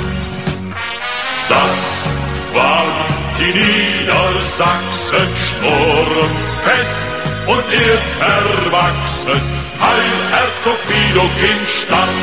Das 1.49 2.09
waren 2.53 3.17
die 3.39 3.53
Niedersachsen 3.57 5.27
sturmfest 5.47 7.09
und 7.45 7.63
erwachsen, 8.19 9.41
Heil 9.79 10.11
Herzog 10.31 10.79
Widokind 10.89 11.69
Stamm. 11.69 12.15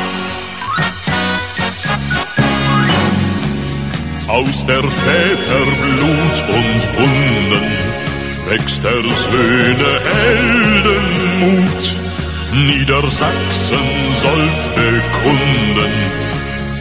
Aus 4.27 4.65
der 4.65 4.83
Väter 4.83 5.65
Blut 5.81 6.37
und 6.49 6.81
Wunden 6.97 7.67
wächst 8.47 8.83
der 8.83 9.01
Söhne 9.01 10.01
Heldenmut. 10.13 11.83
Niedersachsen 12.53 13.85
soll's 14.21 14.67
bekunden, 14.75 15.93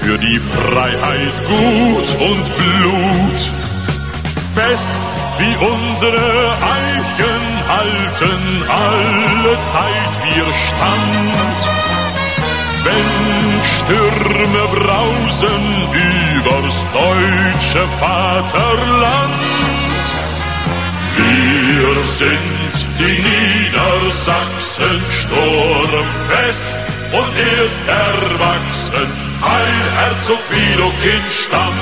für 0.05 0.19
die 0.19 0.39
Freiheit 0.39 1.35
Gut 1.49 2.09
und 2.21 2.45
Blut. 2.59 3.41
Fest 4.55 5.03
wie 5.39 5.55
unsere 5.65 6.53
Eichen 6.79 7.45
halten 7.69 8.63
alle 8.69 9.55
Zeit 9.73 10.13
wir 10.25 10.47
stand. 10.67 11.59
Wenn 12.85 13.11
Stürme 13.77 14.65
brausen 14.77 15.65
übers 16.37 16.87
deutsche 16.93 17.85
Vaterland, 17.99 19.64
wir 21.85 22.05
sind 22.05 22.75
die 22.99 23.19
Niedersachsen 23.29 24.97
sturmfest 25.21 26.77
und 27.13 27.35
erwachsen, 27.89 29.09
ein 29.43 29.77
Herzog 29.99 30.43
Widokind 30.51 31.31
Stamm. 31.31 31.79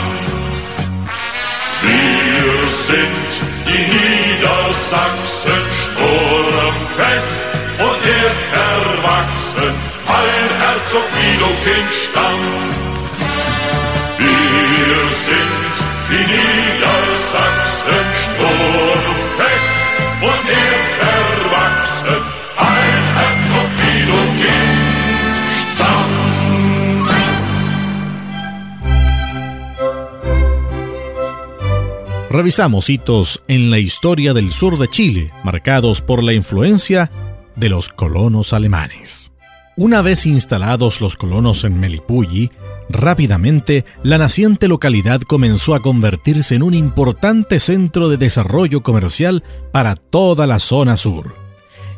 Wir 1.82 2.68
sind 2.68 3.30
die 3.68 3.84
Niedersachsen 3.94 5.62
sturmfest 5.82 7.44
und 7.86 8.02
erwachsen, 8.66 9.72
ein 10.20 10.48
Herzog 10.64 11.08
Widokind 11.20 11.92
Stamm. 12.04 12.42
Wir 14.18 15.00
sind 15.26 15.74
die 16.10 16.24
Niedersachsen 16.32 18.04
sturmfest 18.22 19.71
Revisamos 32.32 32.88
hitos 32.88 33.42
en 33.46 33.70
la 33.70 33.78
historia 33.78 34.32
del 34.32 34.52
sur 34.52 34.78
de 34.78 34.88
Chile, 34.88 35.30
marcados 35.44 36.00
por 36.00 36.24
la 36.24 36.32
influencia 36.32 37.10
de 37.56 37.68
los 37.68 37.90
colonos 37.90 38.54
alemanes. 38.54 39.34
Una 39.76 40.00
vez 40.00 40.24
instalados 40.24 41.02
los 41.02 41.18
colonos 41.18 41.62
en 41.64 41.78
Melipulli, 41.78 42.50
rápidamente 42.92 43.84
la 44.02 44.18
naciente 44.18 44.68
localidad 44.68 45.22
comenzó 45.22 45.74
a 45.74 45.80
convertirse 45.80 46.54
en 46.54 46.62
un 46.62 46.74
importante 46.74 47.60
centro 47.60 48.08
de 48.08 48.16
desarrollo 48.16 48.82
comercial 48.82 49.42
para 49.72 49.96
toda 49.96 50.46
la 50.46 50.58
zona 50.58 50.96
sur. 50.96 51.42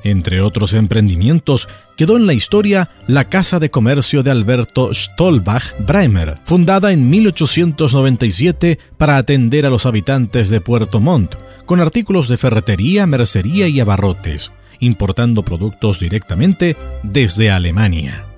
Entre 0.05 0.43
otros 0.43 0.75
emprendimientos, 0.75 1.67
quedó 1.97 2.19
en 2.19 2.27
la 2.27 2.35
historia 2.35 2.91
la 3.07 3.31
Casa 3.31 3.59
de 3.59 3.71
Comercio 3.71 4.23
de 4.23 4.31
Alberto 4.31 4.93
Stolbach 4.93 5.75
Bremer, 5.79 6.37
fundada 6.45 6.93
en 6.93 7.09
1897 7.09 8.79
para 8.99 9.17
atender 9.17 9.65
a 9.65 9.71
los 9.71 9.87
habitantes 9.87 10.51
de 10.51 10.61
Puerto 10.61 11.01
Montt, 11.01 11.37
con 11.65 11.81
artículos 11.81 12.29
de 12.29 12.37
ferretería, 12.37 13.07
mercería 13.07 13.67
y 13.67 13.81
abarrotes, 13.81 14.53
importando 14.79 15.43
productos 15.43 16.01
directamente 16.01 16.77
desde 17.03 17.51
Alemania. 17.51 18.34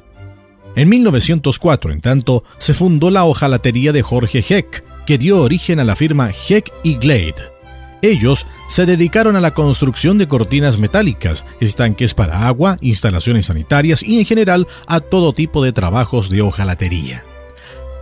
En 0.77 0.91
1904, 0.91 1.91
en 1.91 2.01
tanto, 2.03 2.45
se 2.59 2.75
fundó 2.75 3.11
la 3.11 3.25
hojalatería 3.25 3.93
de 3.93 4.03
Jorge 4.03 4.45
Heck, 4.47 4.85
que 5.07 5.17
dio 5.17 5.41
origen 5.41 5.81
a 5.81 5.85
la 5.85 5.97
firma 5.97 6.31
Heck 6.31 6.71
y 6.83 6.97
Glade. 6.97 7.57
Ellos 8.03 8.47
se 8.69 8.85
dedicaron 8.85 9.37
a 9.37 9.41
la 9.41 9.55
construcción 9.55 10.19
de 10.19 10.29
cortinas 10.29 10.79
metálicas, 10.79 11.47
estanques 11.61 12.13
para 12.13 12.47
agua, 12.47 12.77
instalaciones 12.83 13.47
sanitarias 13.47 14.03
y 14.03 14.19
en 14.19 14.27
general 14.27 14.67
a 14.87 15.01
todo 15.01 15.33
tipo 15.33 15.65
de 15.65 15.73
trabajos 15.73 16.29
de 16.29 16.43
hojalatería. 16.43 17.25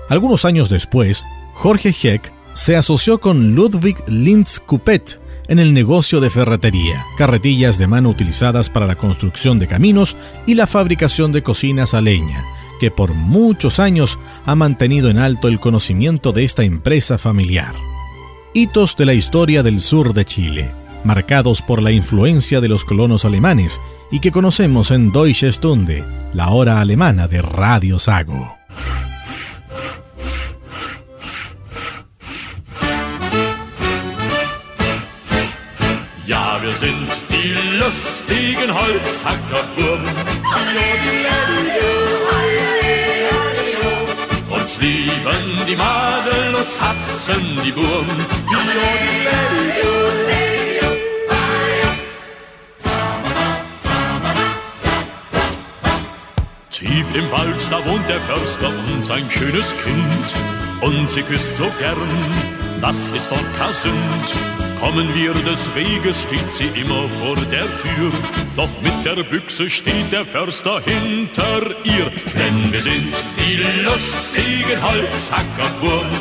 Algunos 0.09 0.45
años 0.45 0.69
después, 0.69 1.23
Jorge 1.55 1.95
Heck 2.03 2.33
se 2.55 2.75
asoció 2.75 3.19
con 3.19 3.55
Ludwig 3.55 3.97
Linz 4.09 4.59
Coupet 4.59 5.21
en 5.47 5.59
el 5.61 5.75
negocio 5.75 6.21
de 6.21 6.31
ferretería, 6.31 7.05
carretillas 7.17 7.79
de 7.79 7.87
mano 7.87 8.09
utilizadas 8.09 8.69
para 8.69 8.87
la 8.87 8.97
construcción 8.97 9.59
de 9.59 9.69
caminos 9.69 10.17
y 10.47 10.55
la 10.55 10.67
fabricación 10.67 11.33
de 11.33 11.43
cocinas 11.43 11.95
a 11.95 12.01
leña, 12.01 12.45
que 12.81 12.91
por 12.91 13.15
muchos 13.15 13.81
años 13.81 14.19
ha 14.45 14.55
mantenido 14.55 15.11
en 15.11 15.19
alto 15.19 15.49
el 15.49 15.61
conocimiento 15.61 16.33
de 16.33 16.45
esta 16.45 16.63
empresa 16.63 17.19
familiar. 17.19 17.75
hitos 18.55 18.97
de 18.97 19.05
la 19.05 19.15
historia 19.15 19.65
del 19.65 19.81
sur 19.81 20.15
de 20.15 20.25
Chile, 20.25 20.71
marcados 21.03 21.61
por 21.61 21.83
la 21.83 21.91
influencia 21.91 22.61
de 22.61 22.69
los 22.69 22.85
colonos 22.85 23.25
alemanes 23.25 23.81
y 24.13 24.21
que 24.21 24.31
conocemos 24.31 24.93
en 24.93 25.11
Deutsche 25.11 25.51
Stunde, 25.51 26.05
la 26.33 26.51
hora 26.51 26.81
alemana 26.81 27.27
de 27.27 27.43
Radio 27.43 27.99
Sago. 27.99 28.57
Ja, 36.27 36.59
wir 36.63 36.75
sind 36.75 37.07
die 37.29 37.53
lustigen. 37.79 38.71
Uns 44.75 44.83
lieben 44.83 45.67
die 45.69 45.77
Madel, 45.77 46.55
uns 46.57 46.81
hassen 46.81 47.61
die 47.65 47.71
Burgen. 47.71 48.27
Tief 56.71 57.07
im 57.15 57.31
Wald, 57.31 57.71
da 57.71 57.85
wohnt 57.87 58.09
der 58.09 58.21
Förster 58.23 58.73
und 58.93 59.05
sein 59.05 59.31
schönes 59.31 59.77
Kind. 59.77 60.35
Und 60.81 61.09
sie 61.09 61.23
küsst 61.23 61.57
so 61.57 61.71
gern, 61.79 61.97
das 62.81 63.13
ist 63.13 63.31
doch 63.31 63.73
Sünd. 63.73 64.64
Kommen 64.81 65.15
wir 65.15 65.33
des 65.33 65.75
Weges, 65.75 66.23
steht 66.23 66.53
sie 66.53 66.69
immer 66.81 67.09
vor 67.21 67.37
der 67.51 67.67
Tür. 67.79 68.13
Doch 68.57 68.69
mit 68.83 69.05
der 69.05 69.23
Büchse 69.23 69.71
steht 69.71 70.13
der 70.13 70.25
Förster 70.25 70.81
hinter 70.85 71.75
ihr. 71.85 72.11
Denn 72.39 72.73
wir 72.73 72.81
sind 72.81 73.13
die 73.39 73.57
lustigen 73.83 74.83
Holzhackerburgen. 74.83 76.19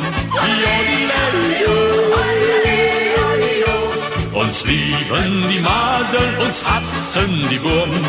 Uns 4.32 4.64
lieben 4.66 5.44
die 5.48 5.60
Madeln, 5.60 6.38
uns 6.38 6.64
hassen 6.64 7.48
die 7.50 7.58
Burgen. 7.58 8.04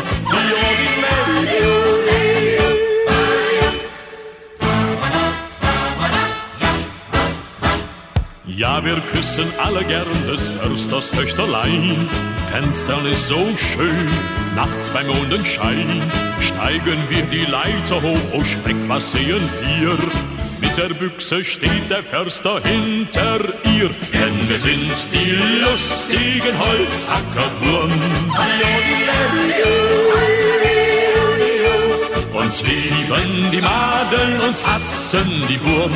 Ja, 8.56 8.82
wir 8.82 8.98
küssen 9.12 9.46
alle 9.62 9.84
gern 9.84 10.06
des 10.26 10.48
Försters 10.48 11.10
Töchterlein. 11.10 12.08
Fenstern 12.50 13.04
ist 13.04 13.26
so 13.26 13.54
schön, 13.54 14.08
nachts 14.54 14.88
beim 14.88 15.08
Mondenschein. 15.08 15.86
Steigen 16.40 16.98
wir 17.10 17.22
die 17.26 17.44
Leiter 17.44 18.00
hoch, 18.00 18.18
oh 18.32 18.42
Schreck, 18.42 18.76
was 18.88 19.12
sehen 19.12 19.46
wir? 19.60 19.98
Mit 20.58 20.78
der 20.78 20.94
Büchse 20.94 21.44
steht 21.44 21.90
der 21.90 22.02
Förster 22.02 22.62
hinter 22.62 23.40
ihr. 23.74 23.90
Denn 24.14 24.48
wir 24.48 24.58
sind 24.58 25.06
die 25.12 25.32
lustigen 25.62 26.58
Holzhackerburm. 26.58 27.92
Uns 32.32 32.62
lieben 32.62 33.50
die 33.52 33.60
Madeln, 33.60 34.40
uns 34.40 34.64
hassen 34.64 35.44
die 35.46 35.58
Burm. 35.58 35.92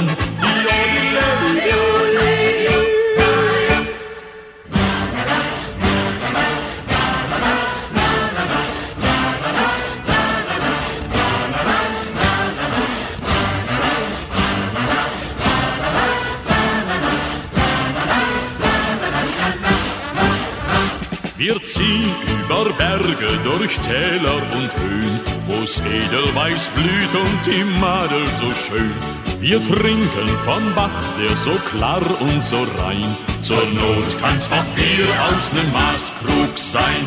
Wir 21.41 21.57
ziehen 21.65 22.05
über 22.45 22.71
Berge, 22.75 23.39
durch 23.43 23.79
Täler 23.79 24.35
und 24.35 24.71
Höhen, 24.77 25.21
wo's 25.47 25.81
Edelweiß 25.81 26.69
blüht 26.69 27.15
und 27.15 27.47
die 27.47 27.65
Madel 27.81 28.27
so 28.27 28.53
schön. 28.53 28.93
Wir 29.41 29.57
trinken 29.67 30.29
vom 30.45 30.75
Bach, 30.75 30.91
der 31.19 31.35
so 31.35 31.53
klar 31.71 32.03
und 32.21 32.45
so 32.45 32.59
rein. 32.85 33.17
Zur 33.41 33.57
Not 33.57 34.05
kann's 34.21 34.53
auch 34.53 34.65
Bier 34.77 35.07
aus 35.31 35.51
nem 35.55 35.73
Maßkrug 35.73 36.59
sein. 36.59 37.07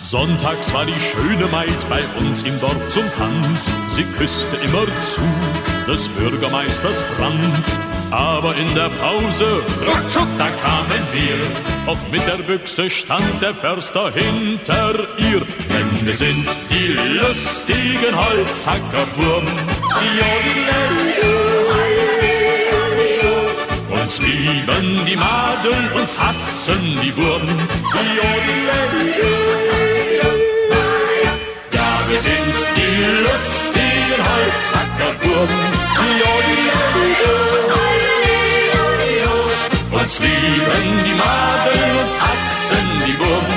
Sonntags 0.00 0.74
war 0.74 0.86
die 0.86 1.00
schöne 1.00 1.46
Maid 1.52 1.88
bei 1.88 2.02
uns 2.18 2.42
im 2.42 2.58
Dorf 2.58 2.88
zum 2.88 3.04
Tanz. 3.12 3.70
Sie 3.90 4.02
küsste 4.02 4.56
immer 4.56 4.86
zu 5.02 5.20
des 5.86 6.08
Bürgermeisters 6.08 7.00
Franz. 7.16 7.78
Aber 8.10 8.54
in 8.56 8.74
der 8.74 8.88
Pause, 8.88 9.62
ruckzuck, 9.86 10.28
da 10.38 10.48
kamen 10.62 11.02
wir. 11.12 11.46
Ob 11.86 11.98
mit 12.10 12.26
der 12.26 12.42
Büchse 12.42 12.88
stand 12.88 13.42
der 13.42 13.54
Förster 13.54 14.10
hinter 14.12 14.94
ihr. 15.18 15.40
Denn 15.40 16.06
wir 16.06 16.14
sind 16.14 16.46
die 16.70 16.96
lustigen 17.18 18.16
Holzhackerburm. 18.16 19.46
Uns 23.90 24.20
lieben 24.20 25.04
die 25.06 25.16
Madeln, 25.16 25.92
uns 25.92 26.18
hassen 26.18 26.98
die 27.02 27.10
Burm. 27.10 27.42
Ja, 31.72 32.00
wir 32.08 32.20
sind 32.20 32.54
die 32.76 33.04
lustigen 33.22 34.22
Holzhackerburm. 34.24 35.48
Uns 40.08 40.20
lieben 40.20 41.04
die 41.04 41.14
Madeln, 41.14 41.98
uns 42.02 42.18
hassen 42.18 43.02
die 43.06 43.12
Burm. 43.12 43.47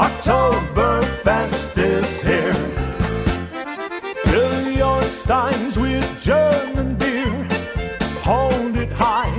Oktoberfest 0.00 1.76
is 1.76 2.22
here. 2.22 2.54
Fill 4.24 4.70
your 4.70 5.02
steins 5.02 5.78
with 5.78 6.06
German 6.22 6.94
beer. 6.94 7.30
Hold 8.24 8.78
it 8.78 8.90
high 8.92 9.36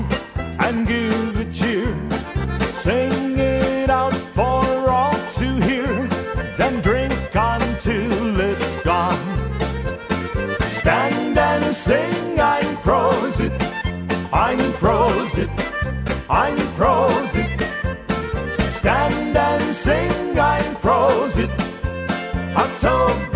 and 0.60 0.88
give 0.88 1.40
a 1.40 1.46
cheer. 1.52 1.98
Sing 2.70 3.40
it 3.40 3.90
out 3.90 4.14
for 4.14 4.64
all 4.88 5.18
to 5.40 5.48
hear. 5.68 6.08
Then 6.58 6.80
drink 6.82 7.14
until 7.34 8.40
it's 8.40 8.76
gone. 8.84 9.26
Stand 10.70 11.40
and 11.40 11.76
sing, 11.76 12.40
I'm 12.40 12.78
Prosit. 12.86 13.52
I'm 14.32 14.60
Prosit. 14.74 15.50
I'm 16.30 16.58
Prosit. 16.78 17.51
Stand 18.82 19.38
and 19.38 19.76
sing, 19.76 20.40
I'm 20.40 20.76
Prosit. 20.78 21.52
Oktoberfest 22.56 23.31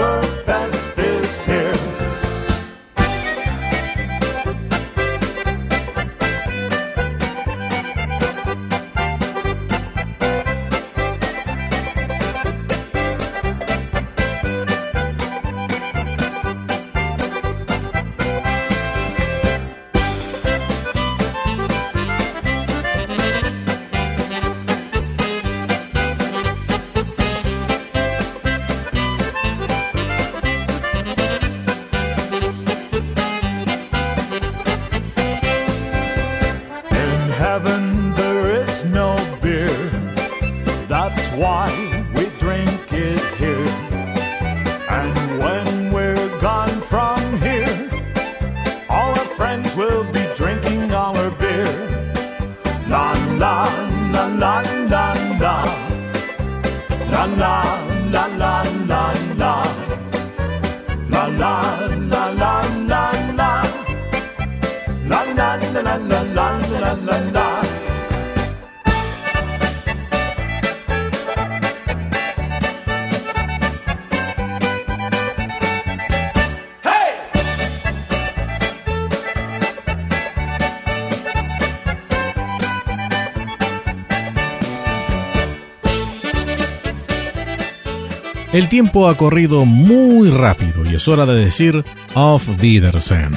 El 88.55 88.69
tiempo 88.69 89.09
ha 89.09 89.17
corrido 89.17 89.65
muy 89.65 90.29
rápido 90.29 90.85
y 90.89 90.95
es 90.95 91.09
hora 91.09 91.25
de 91.25 91.35
decir 91.35 91.83
Auf 92.13 92.47
Wiedersehen. 92.57 93.31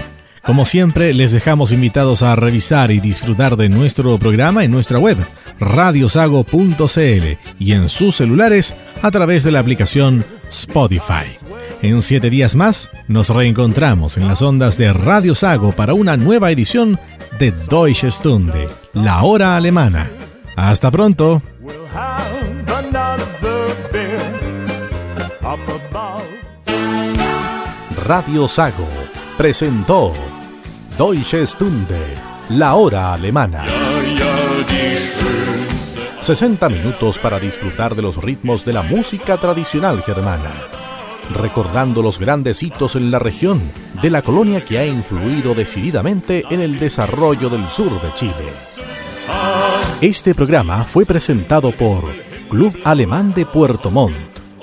Como 0.44 0.64
siempre, 0.64 1.12
les 1.12 1.32
dejamos 1.32 1.72
invitados 1.72 2.22
a 2.22 2.36
revisar 2.36 2.92
y 2.92 3.00
disfrutar 3.00 3.56
de 3.56 3.68
nuestro 3.68 4.16
programa 4.18 4.62
en 4.62 4.70
nuestra 4.70 5.00
web, 5.00 5.16
radiosago.cl, 5.58 7.36
y 7.58 7.72
en 7.72 7.88
sus 7.88 8.14
celulares 8.14 8.76
a 9.02 9.10
través 9.10 9.42
de 9.42 9.50
la 9.50 9.58
aplicación 9.58 10.24
Spotify. 10.50 11.26
En 11.82 12.00
siete 12.00 12.30
días 12.30 12.54
más, 12.54 12.88
nos 13.08 13.28
reencontramos 13.28 14.18
en 14.18 14.28
las 14.28 14.40
ondas 14.40 14.78
de 14.78 14.92
Radio 14.92 15.34
Sago 15.34 15.72
para 15.72 15.94
una 15.94 16.16
nueva 16.16 16.52
edición 16.52 16.96
de 17.40 17.50
Deutsche 17.50 18.12
Stunde, 18.12 18.68
la 18.94 19.24
hora 19.24 19.56
alemana. 19.56 20.12
Hasta 20.54 20.92
pronto. 20.92 21.42
Radio 28.08 28.48
Sago 28.48 28.88
presentó 29.36 30.12
Deutsche 30.96 31.46
Stunde, 31.46 32.14
la 32.48 32.74
hora 32.74 33.12
alemana. 33.12 33.66
60 36.22 36.70
minutos 36.70 37.18
para 37.18 37.38
disfrutar 37.38 37.94
de 37.94 38.00
los 38.00 38.16
ritmos 38.16 38.64
de 38.64 38.72
la 38.72 38.82
música 38.82 39.36
tradicional 39.36 40.02
germana, 40.02 40.54
recordando 41.34 42.00
los 42.00 42.18
grandes 42.18 42.62
hitos 42.62 42.96
en 42.96 43.10
la 43.10 43.18
región 43.18 43.60
de 44.00 44.08
la 44.08 44.22
colonia 44.22 44.64
que 44.64 44.78
ha 44.78 44.86
influido 44.86 45.54
decididamente 45.54 46.46
en 46.48 46.62
el 46.62 46.78
desarrollo 46.78 47.50
del 47.50 47.68
sur 47.68 48.00
de 48.00 48.14
Chile. 48.14 48.54
Este 50.00 50.34
programa 50.34 50.82
fue 50.84 51.04
presentado 51.04 51.72
por 51.72 52.04
Club 52.48 52.74
Alemán 52.84 53.34
de 53.34 53.44
Puerto 53.44 53.90
Montt, 53.90 54.16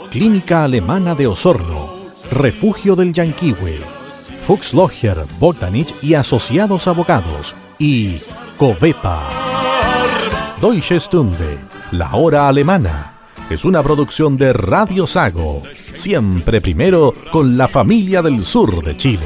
Clínica 0.09 0.63
Alemana 0.63 1.13
de 1.13 1.27
Osorno, 1.27 1.84
Refugio 2.31 2.95
del 2.95 3.13
Yanquihue, 3.13 3.79
Fuchs 4.41 4.73
Logger, 4.73 5.25
Bogdanich 5.39 5.93
y 6.01 6.15
Asociados 6.15 6.87
Abogados 6.87 7.55
y 7.77 8.17
Covepa. 8.57 9.23
Deutsche 10.61 10.99
Stunde, 10.99 11.57
la 11.91 12.15
hora 12.15 12.47
alemana, 12.47 13.13
es 13.49 13.63
una 13.63 13.83
producción 13.83 14.37
de 14.37 14.53
Radio 14.53 15.05
Sago, 15.05 15.61
siempre 15.93 16.61
primero 16.61 17.13
con 17.31 17.57
la 17.57 17.67
familia 17.67 18.21
del 18.21 18.43
sur 18.43 18.83
de 18.83 18.97
Chile. 18.97 19.25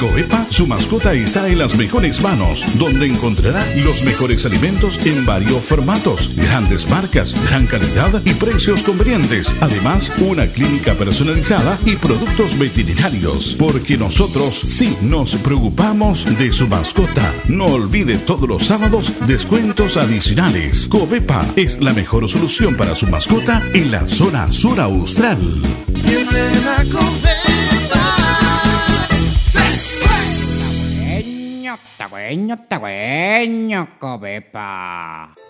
Coepa, 0.00 0.46
su 0.48 0.66
mascota 0.66 1.12
está 1.12 1.46
en 1.46 1.58
las 1.58 1.76
mejores 1.76 2.22
manos, 2.22 2.64
donde 2.78 3.06
encontrará 3.06 3.62
los 3.76 4.02
mejores 4.02 4.46
alimentos 4.46 4.98
en 5.04 5.26
varios 5.26 5.62
formatos, 5.62 6.30
grandes 6.34 6.88
marcas, 6.88 7.34
gran 7.44 7.66
calidad 7.66 8.22
y 8.24 8.32
precios 8.32 8.82
convenientes. 8.82 9.54
Además, 9.60 10.10
una 10.20 10.46
clínica 10.46 10.94
personalizada 10.94 11.78
y 11.84 11.96
productos 11.96 12.58
veterinarios, 12.58 13.54
porque 13.58 13.98
nosotros 13.98 14.54
sí 14.54 14.96
nos 15.02 15.36
preocupamos 15.36 16.24
de 16.38 16.50
su 16.50 16.66
mascota. 16.66 17.34
No 17.46 17.66
olvide 17.66 18.16
todos 18.16 18.48
los 18.48 18.66
sábados 18.66 19.12
descuentos 19.26 19.98
adicionales. 19.98 20.88
Covepa 20.88 21.44
es 21.56 21.78
la 21.78 21.92
mejor 21.92 22.26
solución 22.26 22.74
para 22.74 22.96
su 22.96 23.06
mascota 23.06 23.62
en 23.74 23.90
la 23.90 24.08
zona 24.08 24.50
sur 24.50 24.80
austral. 24.80 25.38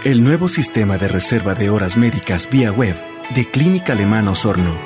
El 0.02 0.24
nuevo 0.24 0.48
sistema 0.48 0.96
de 0.96 1.08
reserva 1.08 1.54
de 1.54 1.68
horas 1.68 1.98
médicas 1.98 2.48
vía 2.50 2.72
web 2.72 2.96
de 3.34 3.50
Clínica 3.50 3.92
Alemana 3.92 4.30
Osorno 4.30 4.78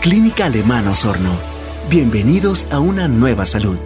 Clínica 0.00 0.46
Alemana 0.46 0.92
Osorno. 0.92 1.32
Bienvenidos 1.90 2.66
a 2.70 2.80
una 2.80 3.06
nueva 3.06 3.44
salud. 3.44 3.78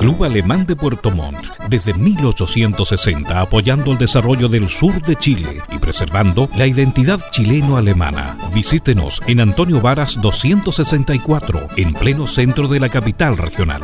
Club 0.00 0.24
Alemán 0.24 0.64
de 0.64 0.76
Puerto 0.76 1.10
Montt, 1.10 1.46
desde 1.68 1.92
1860 1.92 3.38
apoyando 3.38 3.92
el 3.92 3.98
desarrollo 3.98 4.48
del 4.48 4.70
sur 4.70 5.02
de 5.02 5.14
Chile 5.14 5.60
y 5.70 5.78
preservando 5.78 6.48
la 6.56 6.66
identidad 6.66 7.20
chileno-alemana. 7.30 8.38
Visítenos 8.54 9.20
en 9.26 9.40
Antonio 9.40 9.82
Varas 9.82 10.18
264, 10.22 11.68
en 11.76 11.92
pleno 11.92 12.26
centro 12.26 12.66
de 12.66 12.80
la 12.80 12.88
capital 12.88 13.36
regional. 13.36 13.82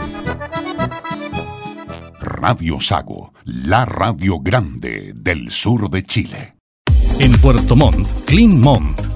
Radio 2.18 2.80
Sago, 2.80 3.34
la 3.44 3.84
radio 3.84 4.40
grande 4.40 5.12
del 5.14 5.50
sur 5.50 5.90
de 5.90 6.02
Chile. 6.02 6.56
En 7.18 7.32
Puerto 7.32 7.76
Montt, 7.76 8.08
Clean 8.24 8.58
Montt 8.58 9.15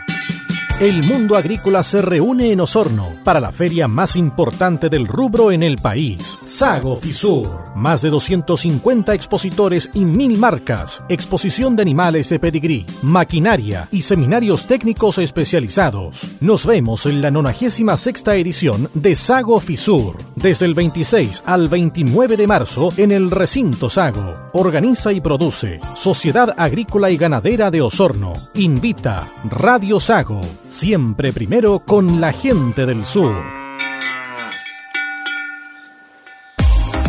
El 0.79 1.03
mundo 1.03 1.35
agrícola 1.35 1.83
se 1.83 2.01
reúne 2.01 2.53
en 2.53 2.61
Osorno 2.61 3.17
para 3.25 3.41
la 3.41 3.51
feria 3.51 3.89
más 3.89 4.15
importante 4.15 4.87
del 4.87 5.07
rubro 5.07 5.51
en 5.51 5.61
el 5.61 5.77
país, 5.77 6.39
Sago 6.45 6.95
Fisur. 6.95 7.73
Más 7.75 8.01
de 8.01 8.09
250 8.09 9.13
expositores 9.13 9.89
y 9.93 10.05
mil 10.05 10.37
marcas, 10.37 11.03
exposición 11.09 11.75
de 11.75 11.81
animales 11.81 12.29
de 12.29 12.39
pedigrí, 12.39 12.85
maquinaria 13.01 13.89
y 13.91 13.99
seminarios 13.99 14.67
técnicos 14.67 15.17
especializados. 15.17 16.37
Nos 16.39 16.65
vemos 16.65 17.05
en 17.07 17.21
la 17.21 17.29
96 17.29 18.23
edición 18.27 18.89
de 18.93 19.15
Sago 19.15 19.59
Fisur, 19.59 20.15
desde 20.37 20.65
el 20.65 20.75
26 20.75 21.43
al 21.45 21.67
29 21.67 22.37
de 22.37 22.47
marzo 22.47 22.87
en 22.95 23.11
el 23.11 23.31
recinto 23.31 23.89
Sago. 23.89 24.33
Organiza 24.53 25.11
y 25.11 25.19
produce 25.19 25.81
Sociedad 25.93 26.55
Agrícola 26.57 27.11
y 27.11 27.17
Ganadera 27.17 27.69
de 27.69 27.81
Osorno. 27.81 28.31
Invita 28.53 29.29
Radio 29.43 29.99
Sago 29.99 30.39
siempre 30.69 31.33
primero 31.33 31.79
con 31.79 32.21
la 32.21 32.31
gente 32.31 32.85
del 32.85 33.03
sur. 33.03 33.35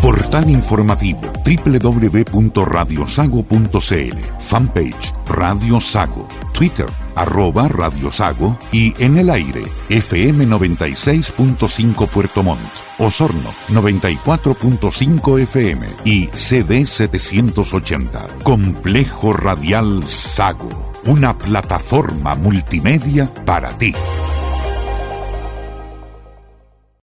Portal 0.02 0.48
informativo 0.48 1.20
www.radiosago.cl 1.44 4.18
Fanpage 4.38 5.14
Radio 5.26 5.80
Sago. 5.80 6.26
Twitter 6.52 6.86
arroba 7.14 7.68
Radio 7.68 8.10
Sago. 8.10 8.58
Y 8.72 8.94
en 8.98 9.18
el 9.18 9.28
aire 9.28 9.62
FM 9.90 10.46
96.5 10.46 12.08
Puerto 12.08 12.42
Montt. 12.42 12.60
Osorno 12.98 13.52
94.5 13.68 15.40
FM 15.40 15.86
y 16.04 16.28
CD 16.32 16.86
780 16.86 18.38
Complejo 18.42 19.32
Radial 19.32 20.04
Sago 20.06 20.89
una 21.06 21.36
plataforma 21.36 22.34
multimedia 22.34 23.26
para 23.44 23.70
ti. 23.70 23.94